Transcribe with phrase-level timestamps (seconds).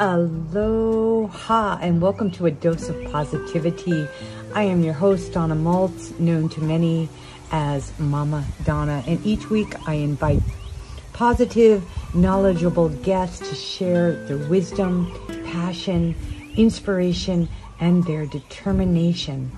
[0.00, 4.08] Aloha and welcome to A Dose of Positivity.
[4.54, 7.10] I am your host, Donna Maltz, known to many
[7.52, 10.40] as Mama Donna, and each week I invite
[11.12, 11.84] positive,
[12.14, 15.12] knowledgeable guests to share their wisdom,
[15.44, 16.14] passion,
[16.56, 17.46] inspiration,
[17.78, 19.52] and their determination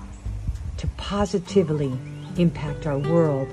[0.75, 1.97] to positively
[2.35, 3.47] impact our world.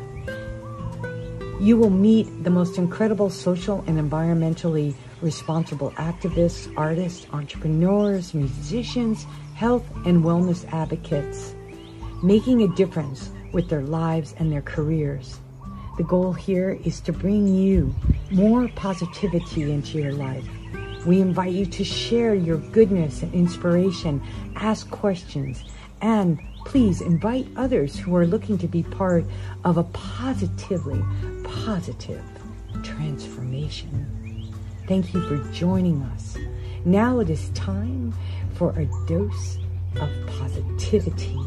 [1.61, 9.85] You will meet the most incredible social and environmentally responsible activists, artists, entrepreneurs, musicians, health
[10.07, 11.55] and wellness advocates,
[12.23, 15.41] making a difference with their lives and their careers.
[15.99, 17.95] The goal here is to bring you
[18.31, 20.45] more positivity into your life.
[21.05, 24.23] We invite you to share your goodness and inspiration,
[24.57, 25.65] ask questions,
[26.01, 29.25] and please invite others who are looking to be part
[29.65, 31.03] of a positively
[31.45, 32.23] positive
[32.83, 34.20] transformation.
[34.91, 36.37] Thank you for joining us.
[36.85, 38.13] Now it is time
[38.55, 39.57] for a dose
[40.01, 41.39] of positivity.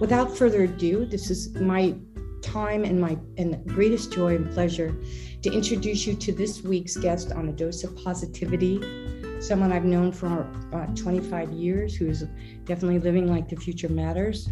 [0.00, 1.94] Without further ado, this is my
[2.40, 4.96] time and my and greatest joy and pleasure
[5.42, 9.03] to introduce you to this week's guest on a dose of positivity
[9.46, 12.22] someone I've known for about 25 years who's
[12.64, 14.48] definitely living like the future matters.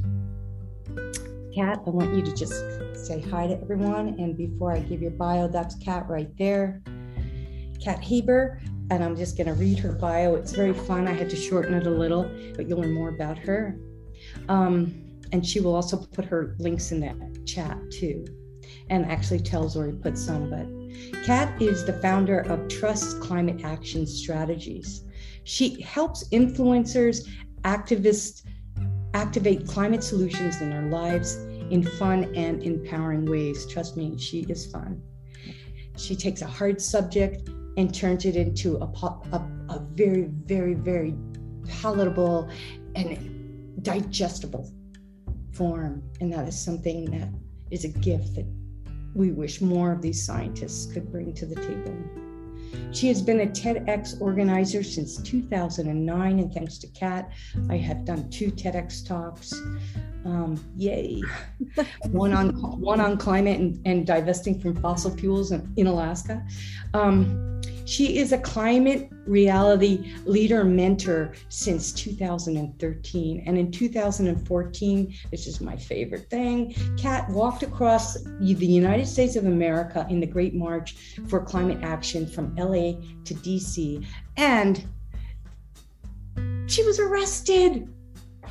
[1.54, 2.54] Kat, I want you to just
[3.06, 4.08] say hi to everyone.
[4.18, 6.82] And before I give your bio, that's Kat right there.
[7.82, 10.34] Kat Haber, and I'm just going to read her bio.
[10.34, 11.08] It's very fun.
[11.08, 13.76] I had to shorten it a little, but you'll learn more about her.
[14.48, 14.94] Um,
[15.32, 18.24] and she will also put her links in that chat too,
[18.90, 20.66] and actually tells where he put some, but
[21.24, 25.04] Kat is the founder of Trust Climate Action Strategists.
[25.44, 27.28] She helps influencers,
[27.62, 28.42] activists
[29.14, 31.36] activate climate solutions in their lives
[31.70, 33.66] in fun and empowering ways.
[33.66, 35.02] Trust me, she is fun.
[35.96, 41.14] She takes a hard subject and turns it into a, a, a very, very, very
[41.80, 42.50] palatable
[42.94, 44.70] and digestible
[45.52, 46.02] form.
[46.20, 47.28] And that is something that
[47.70, 48.46] is a gift that
[49.14, 52.21] we wish more of these scientists could bring to the table.
[52.92, 57.30] She has been a TEDx organizer since 2009, and thanks to Kat,
[57.70, 59.52] I have done two TEDx talks.
[60.24, 61.20] Um, yay!
[62.10, 62.50] one on
[62.80, 66.44] one on climate and, and divesting from fossil fuels in, in Alaska.
[66.94, 67.52] Um,
[67.84, 73.42] she is a climate reality leader mentor since 2013.
[73.46, 79.46] And in 2014, this is my favorite thing, Kat walked across the United States of
[79.46, 80.92] America in the Great March
[81.28, 84.04] for Climate Action from LA to DC.
[84.36, 84.84] And
[86.66, 87.88] she was arrested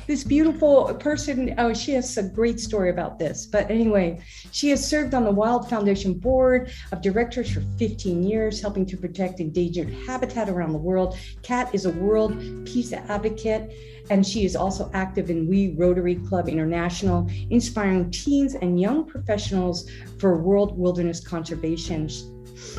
[0.06, 1.54] this beautiful person.
[1.58, 3.46] Oh, she has a great story about this.
[3.46, 8.60] But anyway, she has served on the Wild Foundation board of directors for 15 years,
[8.60, 11.16] helping to protect endangered habitat around the world.
[11.42, 12.36] Kat is a world
[12.66, 13.72] peace advocate,
[14.10, 19.88] and she is also active in We Rotary Club International, inspiring teens and young professionals
[20.18, 22.08] for world wilderness conservation.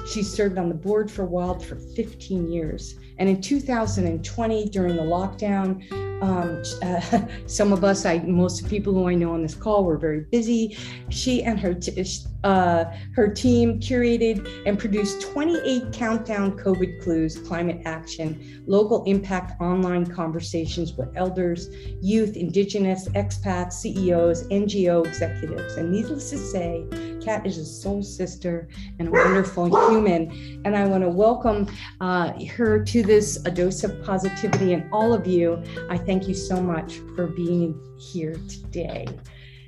[0.07, 2.95] She served on the board for Wild for 15 years.
[3.17, 9.09] And in 2020, during the lockdown, um, uh, some of us, I most people who
[9.09, 10.77] I know on this call were very busy.
[11.09, 12.05] She and her t-
[12.43, 20.05] uh, her team curated and produced 28 countdown COVID clues, climate action, local impact online
[20.05, 21.69] conversations with elders,
[22.01, 25.75] youth, indigenous, expats, CEOs, NGO executives.
[25.75, 26.85] And needless to say,
[27.23, 28.67] Kat is a soul sister
[28.99, 30.61] and a wonderful human.
[30.65, 31.67] And I want to welcome
[32.01, 34.73] uh, her to this a dose of positivity.
[34.73, 39.07] And all of you, I thank you so much for being here today.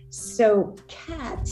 [0.09, 1.49] So, Kat,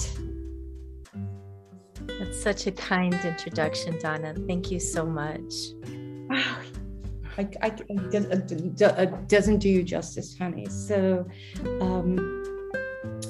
[2.08, 4.36] that's such a kind introduction, Donna.
[4.48, 5.54] Thank you so much.
[6.30, 6.58] Wow.
[7.38, 10.68] I, I, it doesn't do you justice, honey.
[10.68, 11.28] So,
[11.82, 12.16] um,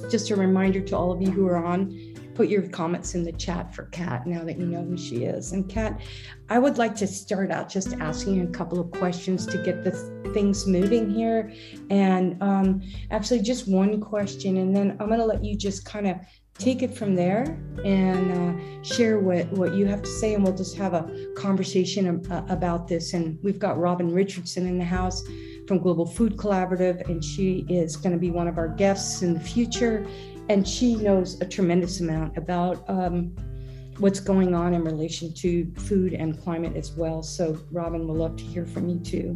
[0.10, 3.32] just a reminder to all of you who are on, put your comments in the
[3.32, 5.52] chat for Kat now that you know who she is.
[5.52, 6.02] And Kat,
[6.50, 9.92] I would like to start out just asking a couple of questions to get the
[10.34, 11.54] things moving here.
[11.90, 12.82] And um,
[13.12, 16.18] actually, just one question, and then I'm going to let you just kind of
[16.58, 20.56] take it from there and uh, share what, what you have to say, and we'll
[20.56, 23.14] just have a conversation uh, about this.
[23.14, 25.24] And we've got Robin Richardson in the house
[25.68, 29.34] from Global Food Collaborative, and she is going to be one of our guests in
[29.34, 30.06] the future.
[30.50, 33.36] And she knows a tremendous amount about um,
[33.98, 37.24] what's going on in relation to food and climate as well.
[37.24, 39.36] So, Robin, we'll love to hear from you too.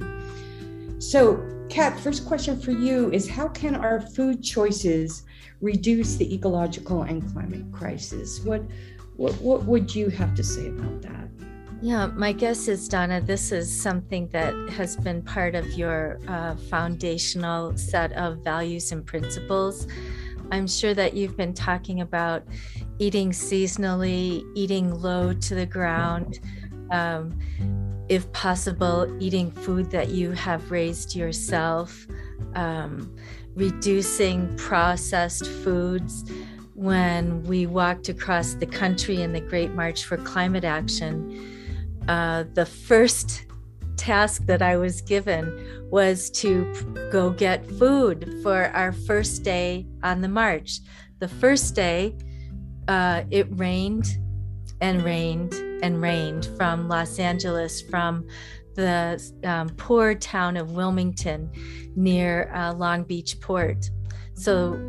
[1.00, 5.24] So, Kat, first question for you is how can our food choices
[5.62, 8.39] reduce the ecological and climate crisis?
[8.44, 8.63] What,
[9.15, 11.27] what, what would you have to say about that?
[11.81, 16.56] Yeah, my guess is, Donna, this is something that has been part of your uh,
[16.56, 19.86] foundational set of values and principles.
[20.51, 22.44] I'm sure that you've been talking about
[22.99, 26.39] eating seasonally, eating low to the ground,
[26.91, 27.38] um,
[28.09, 32.07] if possible, eating food that you have raised yourself,
[32.55, 33.13] um,
[33.55, 36.23] reducing processed foods.
[36.75, 41.55] When we walked across the country in the Great March for Climate Action,
[42.07, 43.46] uh, the first
[43.97, 46.71] task that I was given was to
[47.11, 50.79] go get food for our first day on the march.
[51.19, 52.15] The first day,
[52.88, 54.17] uh, it rained
[54.81, 58.27] and rained and rained from Los Angeles, from
[58.75, 61.51] the um, poor town of Wilmington
[61.95, 63.89] near uh, Long Beach Port.
[64.33, 64.79] So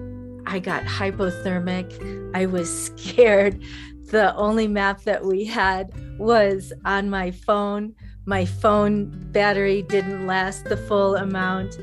[0.47, 2.31] I got hypothermic.
[2.35, 3.63] I was scared.
[4.11, 7.95] The only map that we had was on my phone.
[8.29, 11.79] My phone battery didn't last the full amount.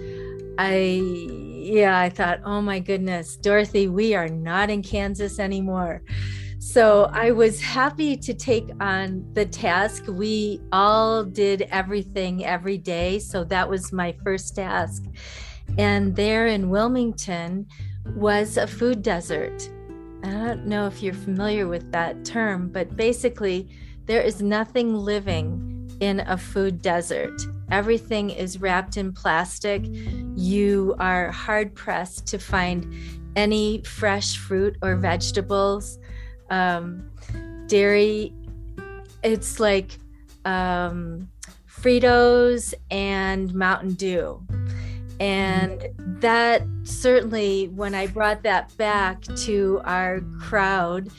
[0.60, 1.02] I,
[1.42, 6.04] yeah, I thought, oh my goodness, Dorothy, we are not in Kansas anymore.
[6.60, 10.04] So I was happy to take on the task.
[10.08, 13.18] We all did everything every day.
[13.18, 15.04] So that was my first task.
[15.80, 17.66] And there in Wilmington
[18.16, 19.68] was a food desert.
[20.24, 23.68] I don't know if you're familiar with that term, but basically,
[24.06, 27.42] there is nothing living in a food desert.
[27.72, 29.86] Everything is wrapped in plastic.
[30.36, 32.94] You are hard pressed to find
[33.36, 35.98] any fresh fruit or vegetables
[36.50, 37.10] um,
[37.68, 38.34] dairy.
[39.24, 39.98] It's like
[40.46, 41.30] um,
[41.68, 44.46] Fritos and Mountain Dew.
[45.20, 45.82] And
[46.20, 51.10] that certainly, when I brought that back to our crowd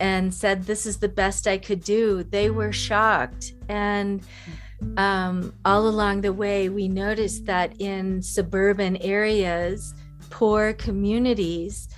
[0.00, 3.54] and said, This is the best I could do, they were shocked.
[3.68, 4.22] And
[4.96, 9.94] um, all along the way, we noticed that in suburban areas,
[10.30, 11.88] poor communities,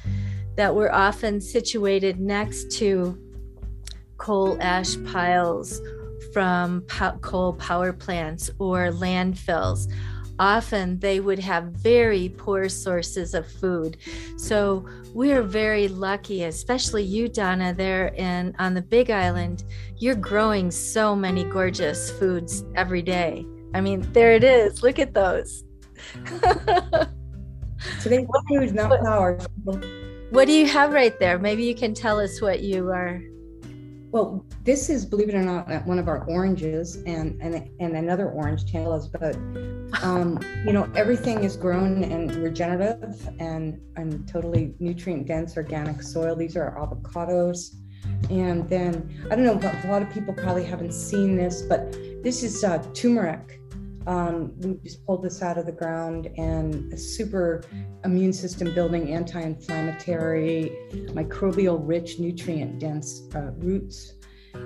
[0.57, 3.19] that were often situated next to
[4.19, 5.81] coal ash piles
[6.33, 9.91] from po- coal power plants or landfills.
[10.41, 13.99] Often they would have very poor sources of food.
[14.39, 19.65] So we're very lucky, especially you, Donna, there in on the Big Island.
[19.99, 23.47] You're growing so many gorgeous foods every day.
[23.75, 24.83] I mean, there it is.
[24.83, 25.63] Look at those.
[28.03, 29.39] Today's food, not power.
[30.31, 31.39] What do you have right there?
[31.39, 33.21] Maybe you can tell us what you are.
[34.13, 38.29] Well, this is, believe it or not, one of our oranges and and, and another
[38.31, 39.07] orange, Tantalus.
[39.07, 39.37] But
[40.03, 46.35] um, you know, everything is grown and regenerative and and totally nutrient dense organic soil.
[46.35, 47.77] These are avocados,
[48.31, 51.93] and then I don't know, a lot of people probably haven't seen this, but
[52.25, 53.60] this is uh, turmeric
[54.07, 57.63] um, we just pulled this out of the ground and a super
[58.05, 60.73] immune system building, anti inflammatory,
[61.13, 64.15] microbial rich, nutrient dense uh, roots.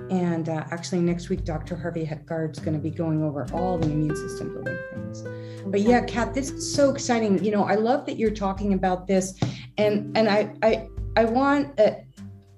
[0.09, 1.75] And uh, actually, next week, Dr.
[1.75, 5.23] Harvey Eckhart's going to be going over all the immune system building things.
[5.67, 7.43] But yeah, Kat, this is so exciting.
[7.43, 9.37] You know, I love that you're talking about this,
[9.77, 10.87] and and I I
[11.17, 11.91] I want uh,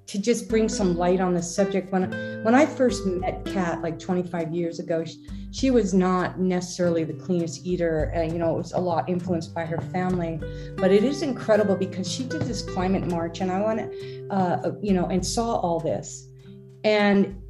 [0.07, 1.91] to just bring some light on this subject.
[1.91, 2.11] When
[2.43, 7.13] when I first met Kat like 25 years ago, she, she was not necessarily the
[7.13, 8.11] cleanest eater.
[8.13, 10.39] and you know, it was a lot influenced by her family.
[10.77, 14.71] But it is incredible because she did this climate march, and I want to, uh,
[14.83, 16.27] you know, and saw all this.
[16.83, 17.41] And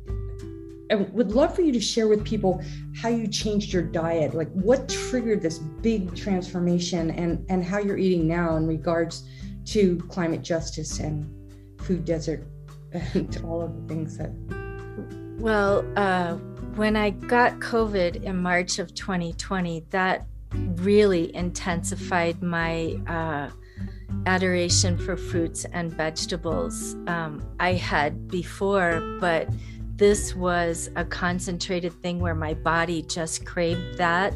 [0.90, 2.64] I would love for you to share with people
[2.96, 7.98] how you changed your diet, like what triggered this big transformation, and and how you're
[7.98, 9.28] eating now in regards
[9.74, 11.30] to climate justice and
[11.82, 12.48] food desert
[12.94, 14.32] and all of the things that.
[15.40, 16.38] Well, uh,
[16.78, 23.50] when I got COVID in March of 2020, that really intensified my uh,
[24.28, 26.94] adoration for fruits and vegetables.
[27.08, 29.50] Um, I had before, but
[29.98, 34.34] this was a concentrated thing where my body just craved that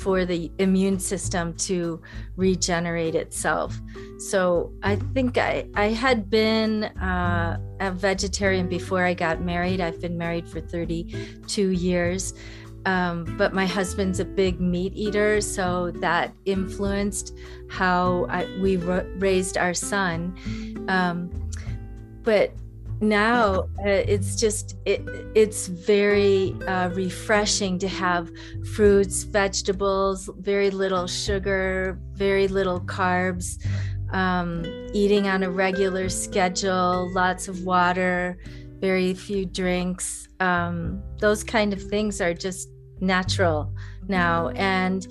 [0.00, 2.00] for the immune system to
[2.36, 3.78] regenerate itself.
[4.18, 9.80] So I think I, I had been uh, a vegetarian before I got married.
[9.80, 12.34] I've been married for 32 years.
[12.84, 17.36] Um, but my husband's a big meat eater, so that influenced
[17.70, 20.36] how I, we raised our son.
[20.88, 21.30] Um,
[22.24, 22.52] but
[23.02, 25.02] now uh, it's just it,
[25.34, 28.30] it's very uh, refreshing to have
[28.74, 33.58] fruits vegetables very little sugar very little carbs
[34.12, 38.38] um, eating on a regular schedule lots of water
[38.82, 40.28] very few drinks.
[40.40, 42.68] Um, those kind of things are just
[43.00, 43.72] natural
[44.08, 44.48] now.
[44.56, 45.06] And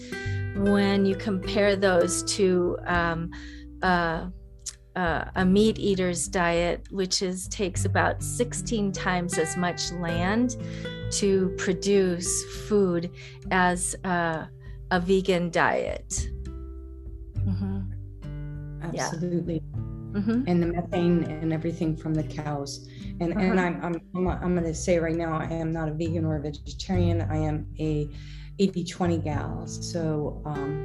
[0.58, 3.32] when you compare those to um,
[3.82, 4.28] uh,
[4.96, 10.58] uh, a meat eater's diet, which is takes about 16 times as much land
[11.12, 13.12] to produce food
[13.52, 14.46] as uh,
[14.92, 16.28] a vegan diet.
[17.38, 17.82] Mm-hmm.
[18.84, 19.64] Absolutely.
[19.74, 19.80] Yeah.
[20.20, 20.44] Mm-hmm.
[20.48, 22.90] And the methane and everything from the cows.
[23.22, 23.42] And, uh-huh.
[23.42, 26.26] and I'm, I'm, I'm, I'm going to say right now, I am not a vegan
[26.26, 27.22] or a vegetarian.
[27.22, 28.10] I am a
[28.60, 29.68] 80 20 gal.
[29.68, 30.84] So um,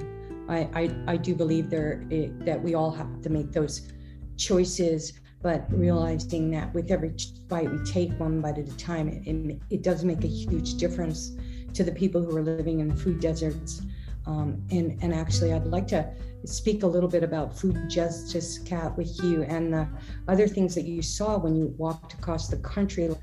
[0.48, 3.88] I, I, I do believe there it, that we all have to make those
[4.36, 7.14] choices, but realizing that with every
[7.48, 10.74] bite we take, one bite at a time, it, it, it does make a huge
[10.74, 11.36] difference
[11.74, 13.82] to the people who are living in food deserts.
[14.26, 16.10] Um, and, and actually, I'd like to
[16.44, 19.88] speak a little bit about food justice, Kat, with you and the
[20.26, 23.14] other things that you saw when you walked across the country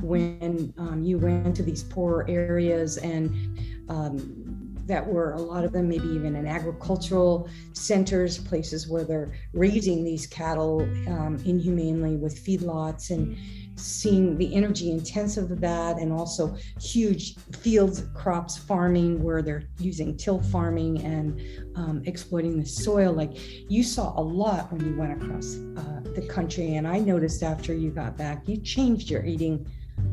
[0.00, 4.43] when um, you went to these poor areas and um,
[4.86, 10.04] that were a lot of them maybe even in agricultural centers, places where they're raising
[10.04, 13.36] these cattle um, inhumanely with feedlots and
[13.76, 20.16] seeing the energy intensive of that and also huge fields crops farming where they're using
[20.16, 21.40] till farming and
[21.76, 23.12] um, exploiting the soil.
[23.12, 23.32] Like
[23.70, 27.74] you saw a lot when you went across uh, the country and i noticed after
[27.74, 29.66] you got back you changed your eating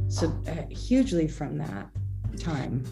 [0.08, 1.88] so uh, hugely from that
[2.38, 2.84] time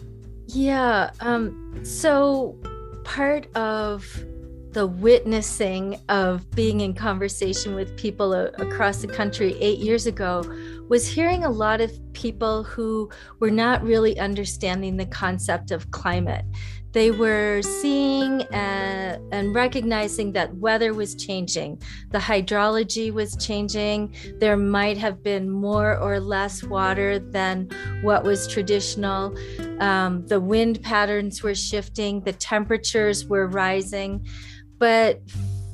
[0.54, 1.10] yeah.
[1.20, 2.56] Um, so
[3.04, 4.24] part of
[4.72, 10.44] the witnessing of being in conversation with people across the country eight years ago
[10.88, 16.44] was hearing a lot of people who were not really understanding the concept of climate
[16.92, 21.80] they were seeing uh, and recognizing that weather was changing,
[22.10, 24.14] the hydrology was changing.
[24.38, 27.68] There might have been more or less water than
[28.02, 29.36] what was traditional.
[29.80, 34.26] Um, the wind patterns were shifting, the temperatures were rising,
[34.78, 35.20] but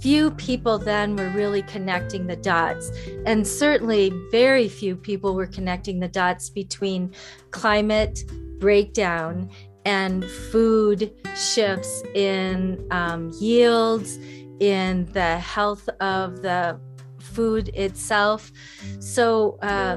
[0.01, 2.91] few people then were really connecting the dots.
[3.25, 7.13] And certainly, very few people were connecting the dots between
[7.51, 8.21] climate
[8.59, 9.51] breakdown
[9.87, 14.19] and food shifts in um, yields,
[14.59, 16.79] in the health of the
[17.21, 18.51] food itself.
[18.99, 19.97] So uh,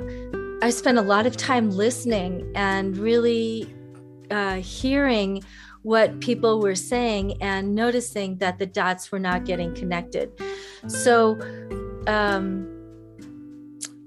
[0.61, 3.73] I spent a lot of time listening and really
[4.29, 5.41] uh, hearing
[5.81, 10.29] what people were saying and noticing that the dots were not getting connected.
[10.87, 11.39] So,
[12.05, 12.75] um,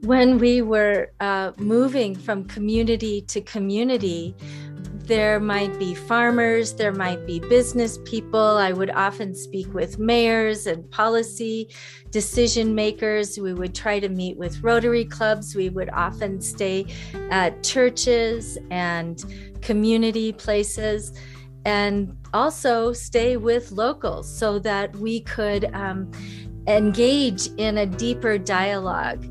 [0.02, 4.34] when we were uh, moving from community to community,
[5.12, 8.40] there might be farmers, there might be business people.
[8.40, 11.68] I would often speak with mayors and policy
[12.08, 13.38] decision makers.
[13.38, 15.54] We would try to meet with Rotary clubs.
[15.54, 16.86] We would often stay
[17.30, 19.22] at churches and
[19.60, 21.12] community places
[21.66, 26.10] and also stay with locals so that we could um,
[26.66, 29.22] engage in a deeper dialogue.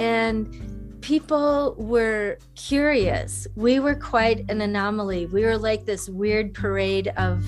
[0.00, 0.65] And
[1.06, 3.46] people were curious.
[3.54, 5.26] We were quite an anomaly.
[5.26, 7.46] We were like this weird parade of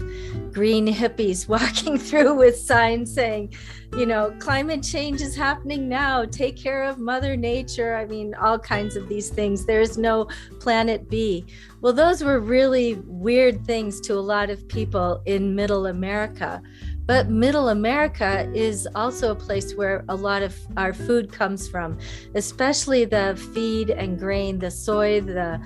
[0.52, 3.54] green hippies walking through with signs saying,
[3.96, 6.24] you know, climate change is happening now.
[6.24, 7.96] Take care of Mother Nature.
[7.96, 9.66] I mean, all kinds of these things.
[9.66, 10.28] There's no
[10.60, 11.44] planet B.
[11.80, 16.62] Well, those were really weird things to a lot of people in middle America.
[17.08, 21.98] But middle America is also a place where a lot of our food comes from,
[22.34, 25.58] especially the feed and grain, the soy, the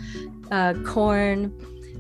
[0.52, 1.52] uh, corn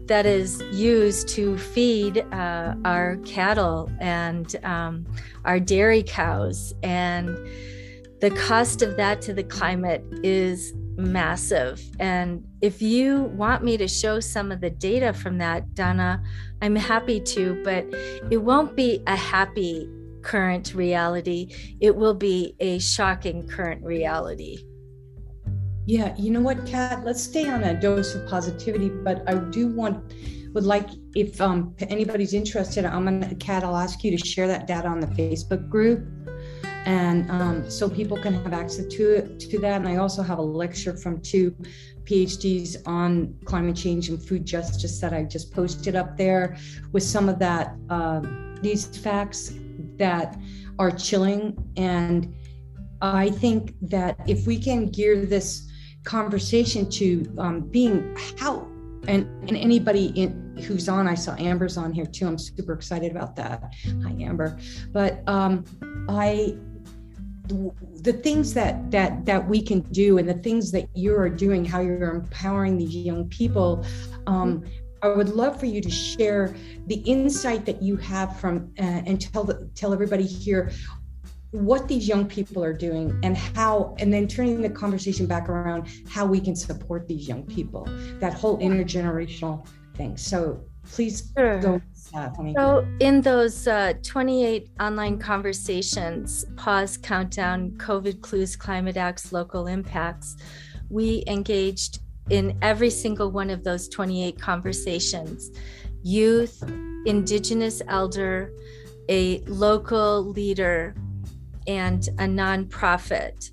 [0.06, 5.04] that is used to feed uh, our cattle and um,
[5.44, 6.72] our dairy cows.
[6.84, 7.28] And
[8.20, 11.82] the cost of that to the climate is massive.
[11.98, 16.22] And if you want me to show some of the data from that, Donna,
[16.60, 17.86] I'm happy to, but
[18.30, 19.88] it won't be a happy
[20.22, 21.48] current reality.
[21.80, 24.58] It will be a shocking current reality.
[25.84, 27.04] Yeah, you know what, Kat?
[27.04, 30.14] Let's stay on a dose of positivity, but I do want
[30.52, 34.66] would like if um, anybody's interested, I'm gonna Kat, I'll ask you to share that
[34.66, 36.06] data on the Facebook group
[36.84, 39.80] and um, so people can have access to to that.
[39.80, 41.54] And I also have a lecture from two
[42.04, 46.56] PhDs on climate change and food justice that I just posted up there
[46.92, 48.20] with some of that uh,
[48.60, 49.54] these facts
[49.96, 50.38] that
[50.78, 51.56] are chilling.
[51.76, 52.34] And
[53.00, 55.68] I think that if we can gear this
[56.04, 58.68] conversation to um, being how
[59.08, 62.26] and and anybody in who's on i saw amber's on here too.
[62.26, 63.72] I'm super excited about that.
[64.04, 64.58] Hi amber.
[64.92, 65.64] But um
[66.08, 66.56] i
[67.48, 71.64] the things that that that we can do and the things that you are doing
[71.64, 73.84] how you're empowering these young people
[74.26, 74.64] um,
[75.02, 76.54] I would love for you to share
[76.86, 80.70] the insight that you have from uh, and tell the, tell everybody here
[81.50, 85.86] what these young people are doing and how and then turning the conversation back around
[86.08, 87.84] how we can support these young people
[88.20, 91.60] that whole intergenerational thing so please sure.
[91.60, 91.80] go
[92.54, 100.36] so in those uh, 28 online conversations pause countdown covid clues climate acts local impacts
[100.90, 102.00] we engaged
[102.30, 105.50] in every single one of those 28 conversations
[106.02, 106.62] youth
[107.06, 108.52] indigenous elder
[109.08, 110.94] a local leader
[111.66, 113.50] and a nonprofit.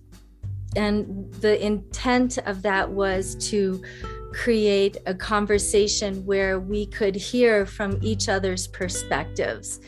[0.76, 3.84] And the intent of that was to
[4.34, 9.80] create a conversation where we could hear from each other's perspectives.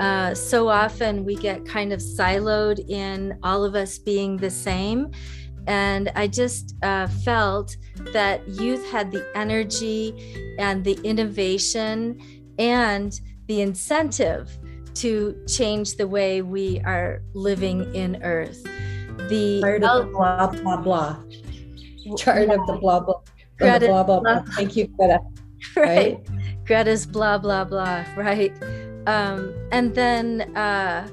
[0.00, 5.10] Uh, so often we get kind of siloed in all of us being the same.
[5.66, 7.76] And I just uh, felt
[8.12, 12.20] that youth had the energy and the innovation
[12.58, 14.58] and the incentive
[14.94, 18.62] to change the way we are living in Earth.
[19.28, 19.60] The
[20.04, 21.16] the blah blah blah.
[22.18, 23.20] Tired of the blah blah.
[23.58, 24.42] Greta, blah, blah, blah.
[24.56, 25.20] Thank you, Greta.
[25.76, 25.86] Right.
[26.28, 26.66] right.
[26.66, 28.04] Greta's blah blah blah.
[28.16, 28.52] Right.
[29.06, 31.08] Um, and then uh,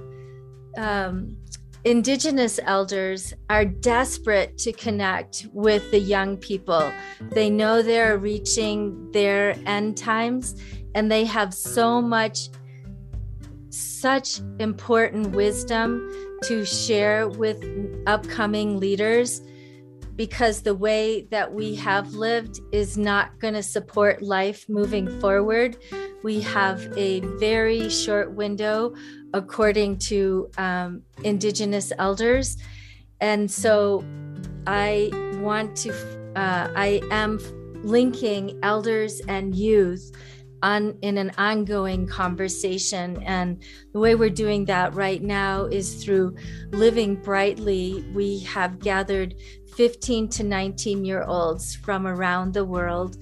[0.78, 1.38] um,
[1.84, 6.92] Indigenous elders are desperate to connect with the young people.
[7.32, 10.62] They know they're reaching their end times
[10.94, 12.50] and they have so much
[13.70, 17.64] such important wisdom to share with
[18.06, 19.42] upcoming leaders
[20.22, 25.76] because the way that we have lived is not going to support life moving forward.
[26.22, 28.94] We have a very short window
[29.34, 32.58] according to um, Indigenous elders.
[33.20, 34.06] And so
[34.68, 35.10] I
[35.42, 35.92] want to,
[36.36, 37.40] uh, I am
[37.84, 40.12] linking elders and youth
[40.64, 43.62] on in an ongoing conversation and
[43.94, 46.36] the way we're doing that right now is through
[46.70, 49.34] living brightly we have gathered
[49.82, 53.18] 15 to 19 year olds from around the world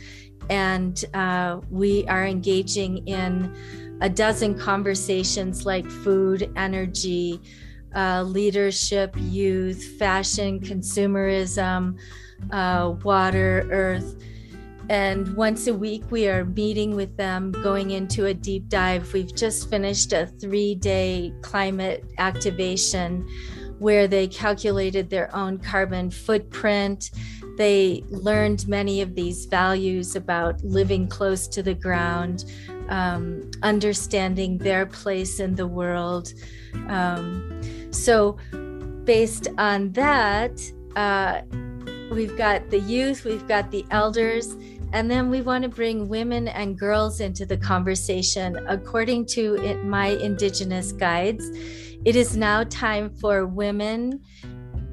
[0.50, 3.56] and uh, we are engaging in
[4.02, 7.42] a dozen conversations like food energy
[7.96, 11.98] uh, leadership youth fashion consumerism
[12.52, 14.22] uh, water earth
[14.90, 19.14] and once a week, we are meeting with them, going into a deep dive.
[19.14, 23.28] We've just finished a three day climate activation
[23.80, 27.12] where they calculated their own carbon footprint.
[27.58, 32.46] They learned many of these values about living close to the ground,
[32.90, 36.34] um, understanding their place in the world.
[36.88, 37.62] Um,
[37.92, 38.38] so,
[39.04, 40.62] based on that,
[40.96, 41.42] uh,
[42.12, 44.56] we've got the youth, we've got the elders,
[44.92, 48.58] and then we want to bring women and girls into the conversation.
[48.68, 51.46] According to it, my Indigenous guides,
[52.06, 54.22] it is now time for women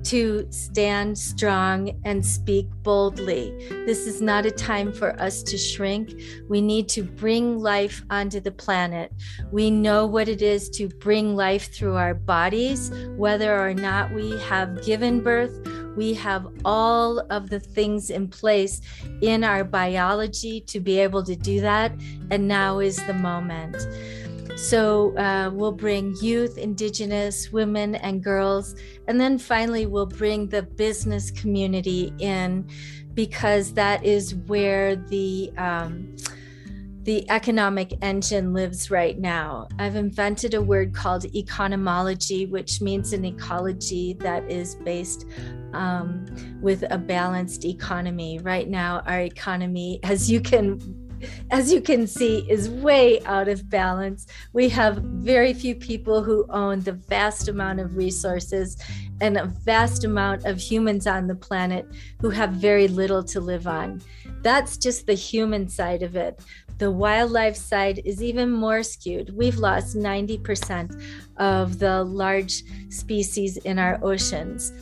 [0.07, 3.53] to stand strong and speak boldly.
[3.87, 6.21] This is not a time for us to shrink.
[6.49, 9.13] We need to bring life onto the planet.
[9.51, 14.39] We know what it is to bring life through our bodies, whether or not we
[14.43, 15.59] have given birth
[15.97, 18.81] we have all of the things in place
[19.23, 21.93] in our biology to be able to do that.
[22.31, 23.77] And now is the moment.
[24.57, 28.75] So uh, we'll bring youth, indigenous women and girls.
[29.07, 32.67] And then finally, we'll bring the business community in
[33.13, 36.17] because that is where the um,
[37.07, 39.69] the economic engine lives right now.
[39.79, 45.25] I've invented a word called economology, which means an ecology that is based
[45.73, 46.27] um,
[46.61, 48.41] with a balanced economy.
[48.41, 50.81] Right now, our economy, as you can
[51.51, 54.27] as you can see, is way out of balance.
[54.53, 58.77] We have very few people who own the vast amount of resources
[59.21, 61.87] and a vast amount of humans on the planet
[62.21, 64.03] who have very little to live on.
[64.43, 66.39] That's just the human side of it.
[66.79, 69.35] The wildlife side is even more skewed.
[69.35, 71.03] We've lost 90%
[71.39, 74.73] of the large species in our oceans.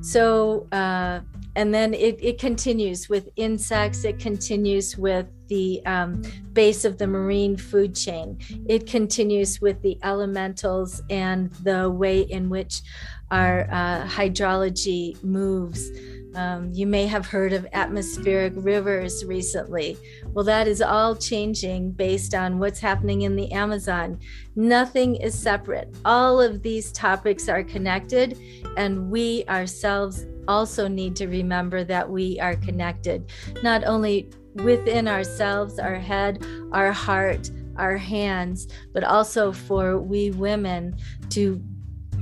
[0.00, 1.20] So, uh,
[1.56, 7.06] and then it, it continues with insects it continues with the um, base of the
[7.06, 12.82] marine food chain it continues with the elementals and the way in which
[13.30, 15.90] our uh, hydrology moves
[16.34, 19.96] um, you may have heard of atmospheric rivers recently.
[20.32, 24.18] Well, that is all changing based on what's happening in the Amazon.
[24.54, 25.94] Nothing is separate.
[26.04, 28.38] All of these topics are connected,
[28.76, 33.30] and we ourselves also need to remember that we are connected,
[33.62, 40.96] not only within ourselves, our head, our heart, our hands, but also for we women
[41.30, 41.62] to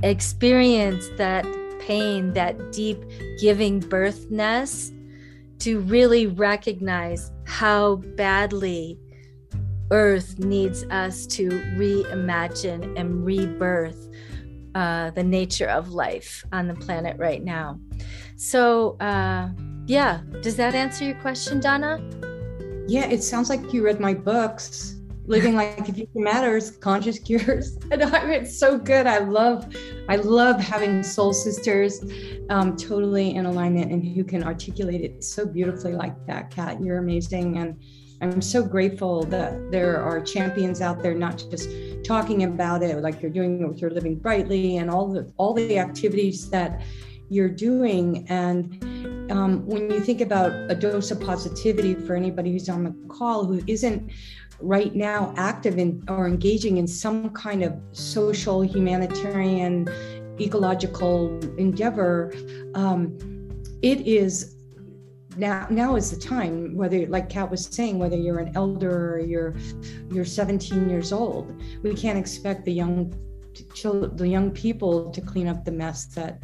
[0.03, 1.45] experience that
[1.79, 3.03] pain, that deep
[3.39, 4.91] giving birthness,
[5.59, 8.97] to really recognize how badly
[9.91, 14.07] Earth needs us to reimagine and rebirth
[14.75, 17.79] uh, the nature of life on the planet right now.
[18.35, 19.49] So, uh,
[19.87, 21.99] yeah, does that answer your question, Donna?
[22.87, 24.98] Yeah, it sounds like you read my books
[25.29, 27.77] living like a future matters conscious cures.
[27.91, 29.07] And I, it's so good.
[29.07, 29.73] I love
[30.09, 32.03] i love having soul sisters
[32.49, 36.51] um, totally in alignment and who can articulate it so beautifully like that.
[36.51, 37.57] Kat you're amazing.
[37.57, 37.79] And
[38.21, 41.69] i'm so grateful that there are champions out there not just
[42.03, 45.79] talking about it like you're doing with your living brightly and all the all the
[45.79, 46.81] activities that
[47.29, 48.25] you're doing.
[48.29, 52.95] And um, when you think about a dose of positivity for anybody who's on the
[53.07, 54.11] call who isn't
[54.61, 59.87] right now active in or engaging in some kind of social, humanitarian,
[60.39, 62.33] ecological endeavor,
[62.75, 63.17] um,
[63.81, 64.55] it is
[65.37, 69.19] now now is the time whether like kat was saying whether you're an elder or
[69.19, 69.55] you're
[70.11, 73.13] you're 17 years old we can't expect the young
[73.73, 76.43] children, the young people to clean up the mess that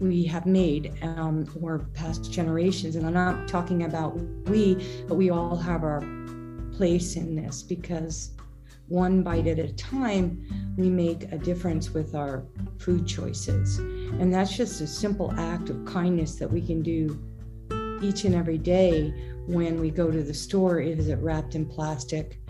[0.00, 2.96] we have made um, or past generations.
[2.96, 4.16] And i'm not talking about
[4.48, 4.74] we
[5.08, 6.00] but we all have our
[6.76, 8.32] place in this because
[8.88, 12.44] one bite at a time, we make a difference with our
[12.78, 13.78] food choices.
[13.78, 17.18] And that's just a simple act of kindness that we can do
[18.02, 19.12] each and every day
[19.46, 20.78] when we go to the store.
[20.80, 22.40] Is it wrapped in plastic?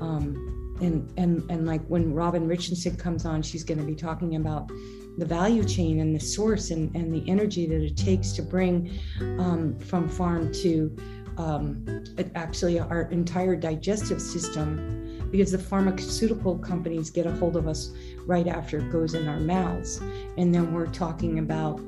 [0.00, 4.36] Um, and, and, and like when Robin Richardson comes on, she's going to be talking
[4.36, 4.70] about
[5.16, 8.98] the value chain and the source and, and the energy that it takes to bring
[9.38, 10.94] um, from farm to
[11.38, 17.92] um, actually our entire digestive system because the pharmaceutical companies get a hold of us
[18.26, 20.00] right after it goes in our mouths.
[20.38, 21.80] And then we're talking about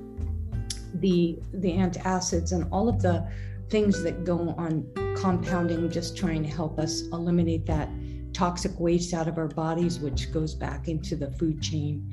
[0.94, 3.26] the the antacids and all of the
[3.68, 7.88] things that go on compounding just trying to help us eliminate that
[8.32, 12.10] toxic waste out of our bodies, which goes back into the food chain.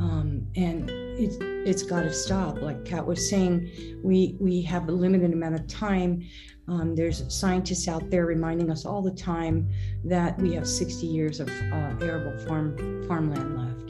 [0.00, 2.60] Um, and it, it's got to stop.
[2.60, 6.24] Like Kat was saying, we we have a limited amount of time.
[6.68, 9.68] Um, there's scientists out there reminding us all the time
[10.04, 13.86] that we have 60 years of uh, arable farm farmland left.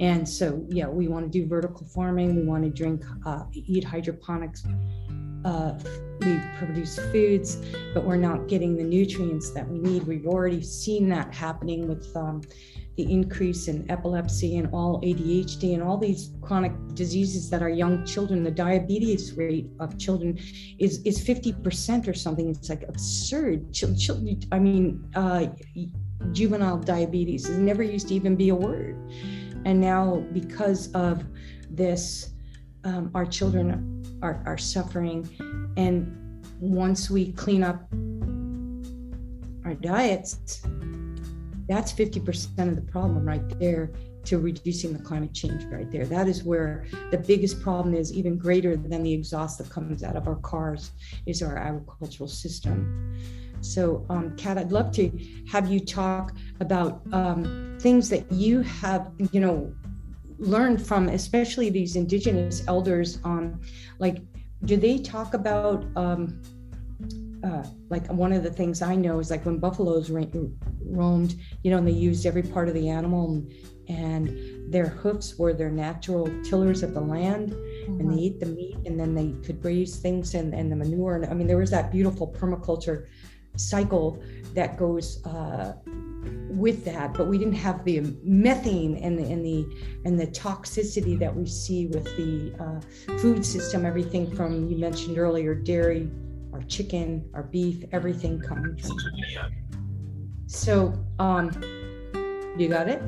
[0.00, 2.34] And so, yeah, we want to do vertical farming.
[2.34, 4.64] We want to drink, uh, eat hydroponics
[5.44, 5.78] uh,
[6.20, 7.56] we produce foods,
[7.94, 10.02] but we're not getting the nutrients that we need.
[10.04, 12.42] We've already seen that happening with um,
[12.96, 18.04] the increase in epilepsy and all ADHD and all these chronic diseases that our young
[18.04, 20.38] children, the diabetes rate of children
[20.78, 22.50] is is 50% or something.
[22.50, 23.72] It's like absurd.
[23.72, 25.46] Children, I mean, uh,
[26.32, 28.96] juvenile diabetes never used to even be a word.
[29.64, 31.24] And now, because of
[31.70, 32.29] this,
[32.84, 35.28] um, our children are, are suffering.
[35.76, 37.82] And once we clean up
[39.64, 40.62] our diets,
[41.68, 43.90] that's 50% of the problem right there
[44.24, 46.04] to reducing the climate change right there.
[46.04, 50.16] That is where the biggest problem is, even greater than the exhaust that comes out
[50.16, 50.90] of our cars,
[51.26, 53.16] is our agricultural system.
[53.60, 55.10] So, um, Kat, I'd love to
[55.48, 59.72] have you talk about um, things that you have, you know,
[60.40, 63.60] learned from, especially these indigenous elders on,
[63.98, 64.18] like,
[64.64, 66.42] do they talk about, um,
[67.44, 71.78] uh, like one of the things I know is like when buffaloes roamed, you know,
[71.78, 73.52] and they used every part of the animal and,
[73.88, 78.00] and their hoofs were their natural tillers of the land mm-hmm.
[78.00, 81.16] and they ate the meat and then they could raise things and, and the manure.
[81.16, 83.06] And I mean, there was that beautiful permaculture
[83.56, 84.22] cycle
[84.54, 85.74] that goes uh,
[86.50, 89.66] with that, but we didn't have the methane and the and the
[90.04, 93.86] and the toxicity that we see with the uh, food system.
[93.86, 96.10] Everything from you mentioned earlier, dairy,
[96.52, 98.76] our chicken, our beef, everything from.
[100.46, 101.50] So, um,
[102.58, 103.00] you got it.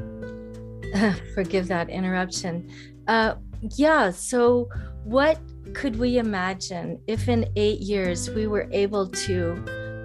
[1.35, 2.71] Forgive that interruption.
[3.09, 3.35] Uh,
[3.77, 4.11] yeah.
[4.11, 4.69] So,
[5.05, 5.39] what
[5.75, 9.55] could we imagine if in eight years we were able to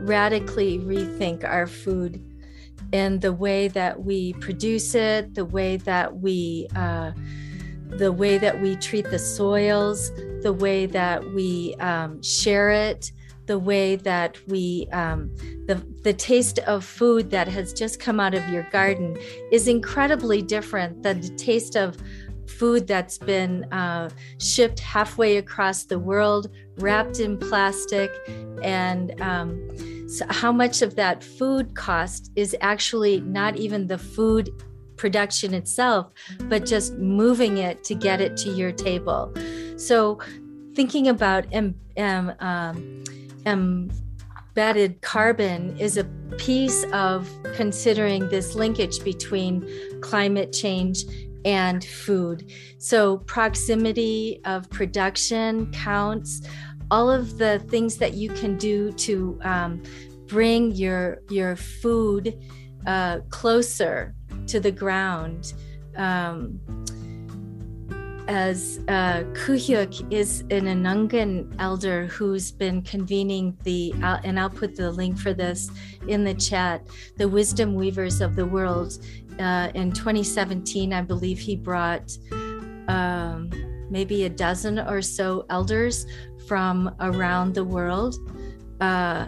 [0.02, 2.24] radically rethink our food
[2.94, 7.12] and the way that we produce it, the way that we uh,
[7.90, 13.12] the way that we treat the soils, the way that we um, share it,
[13.46, 15.34] the way that we um,
[15.68, 19.18] the the taste of food that has just come out of your garden
[19.52, 21.98] is incredibly different than the taste of
[22.48, 28.12] food that's been uh, shipped halfway across the world, wrapped in plastic,
[28.64, 34.50] and um, so how much of that food cost is actually not even the food
[34.98, 36.12] production itself,
[36.44, 39.34] but just moving it to get it to your table.
[39.78, 40.20] So,
[40.76, 43.04] thinking about um, um,
[43.46, 46.04] embedded carbon is a
[46.38, 49.68] piece of considering this linkage between
[50.02, 51.04] climate change
[51.46, 52.52] and food.
[52.78, 56.42] So, proximity of production counts,
[56.90, 59.84] all of the things that you can do to um,
[60.28, 62.38] bring your your food
[62.86, 64.16] uh, closer
[64.48, 65.54] to the ground.
[65.96, 66.60] Um,
[68.28, 74.76] as uh, Kuhyuk is an Unangan elder who's been convening the, uh, and I'll put
[74.76, 75.72] the link for this
[76.10, 78.98] in the chat, the Wisdom Weavers of the World.
[79.40, 82.18] Uh, in 2017, I believe he brought
[82.90, 83.50] um,
[83.90, 86.06] maybe a dozen or so elders
[86.48, 88.16] from around the world.
[88.80, 89.28] Uh,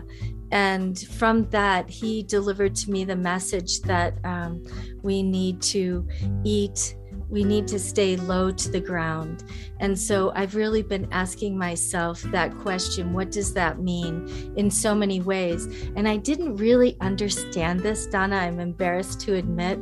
[0.51, 4.65] and from that, he delivered to me the message that um,
[5.03, 6.07] we need to
[6.43, 6.95] eat,
[7.29, 9.43] we need to stay low to the ground.
[9.79, 14.95] And so I've really been asking myself that question what does that mean in so
[14.95, 15.67] many ways?
[15.95, 19.79] And I didn't really understand this, Donna, I'm embarrassed to admit,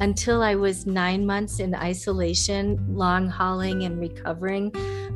[0.00, 4.70] until I was nine months in isolation, long hauling and recovering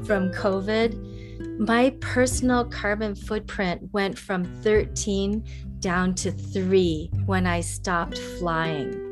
[0.05, 1.10] from COVID
[1.59, 5.45] my personal carbon footprint went from 13
[5.79, 9.07] down to three when I stopped flying.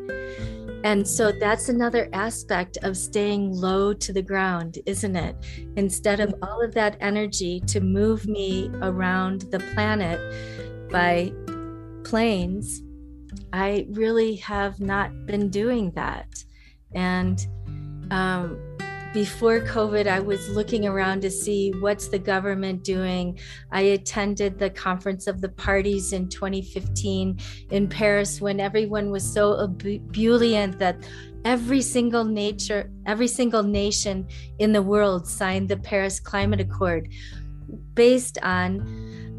[0.85, 5.37] And so that's another aspect of staying low to the ground, isn't it?
[5.77, 10.21] Instead of all of that energy to move me around the planet
[10.91, 11.33] by
[12.05, 12.83] planes,
[13.53, 16.45] I really have not been doing that.
[16.95, 17.45] And
[18.11, 18.59] um,
[19.19, 23.37] before COVID, I was looking around to see what's the government doing.
[23.73, 27.37] I attended the Conference of the Parties in 2015
[27.73, 30.99] in Paris when everyone was so ebullient that
[31.45, 34.25] every single nature, every single nation
[34.61, 37.09] in the world signed the Paris Climate Accord
[37.95, 38.83] based on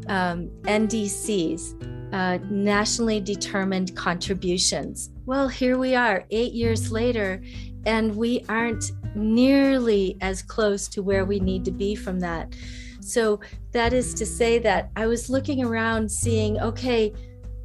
[0.08, 5.08] um, NDCs, uh, nationally determined contributions.
[5.24, 7.42] Well, here we are, eight years later,
[7.86, 12.54] and we aren't nearly as close to where we need to be from that.
[13.00, 13.40] So
[13.72, 17.12] that is to say that I was looking around seeing, okay,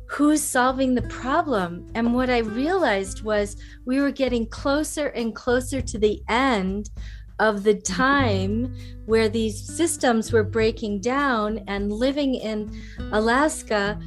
[0.08, 1.86] who's solving the problem?
[1.96, 6.90] And what I realized was we were getting closer and closer to the end
[7.40, 8.74] of the time
[9.06, 12.72] where these systems were breaking down and living in
[13.12, 14.00] Alaska.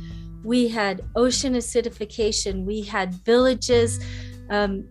[0.45, 4.01] We had ocean acidification, we had villages
[4.51, 4.89] um,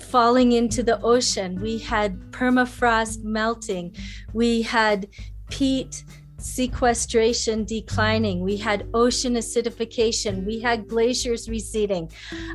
[0.00, 1.60] falling into the ocean.
[1.60, 3.94] We had permafrost melting.
[4.32, 5.08] We had
[5.50, 6.04] peat
[6.38, 8.40] sequestration declining.
[8.40, 10.44] We had ocean acidification.
[10.44, 12.10] We had glaciers receding.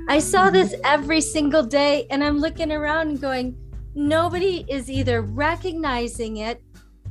[0.07, 0.53] I saw mm-hmm.
[0.53, 3.57] this every single day, and I'm looking around and going,
[3.95, 6.63] nobody is either recognizing it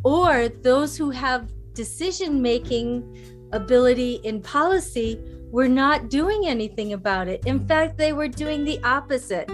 [0.04, 7.44] or those who have decision making ability in policy were not doing anything about it.
[7.44, 9.50] In fact, they were doing the opposite.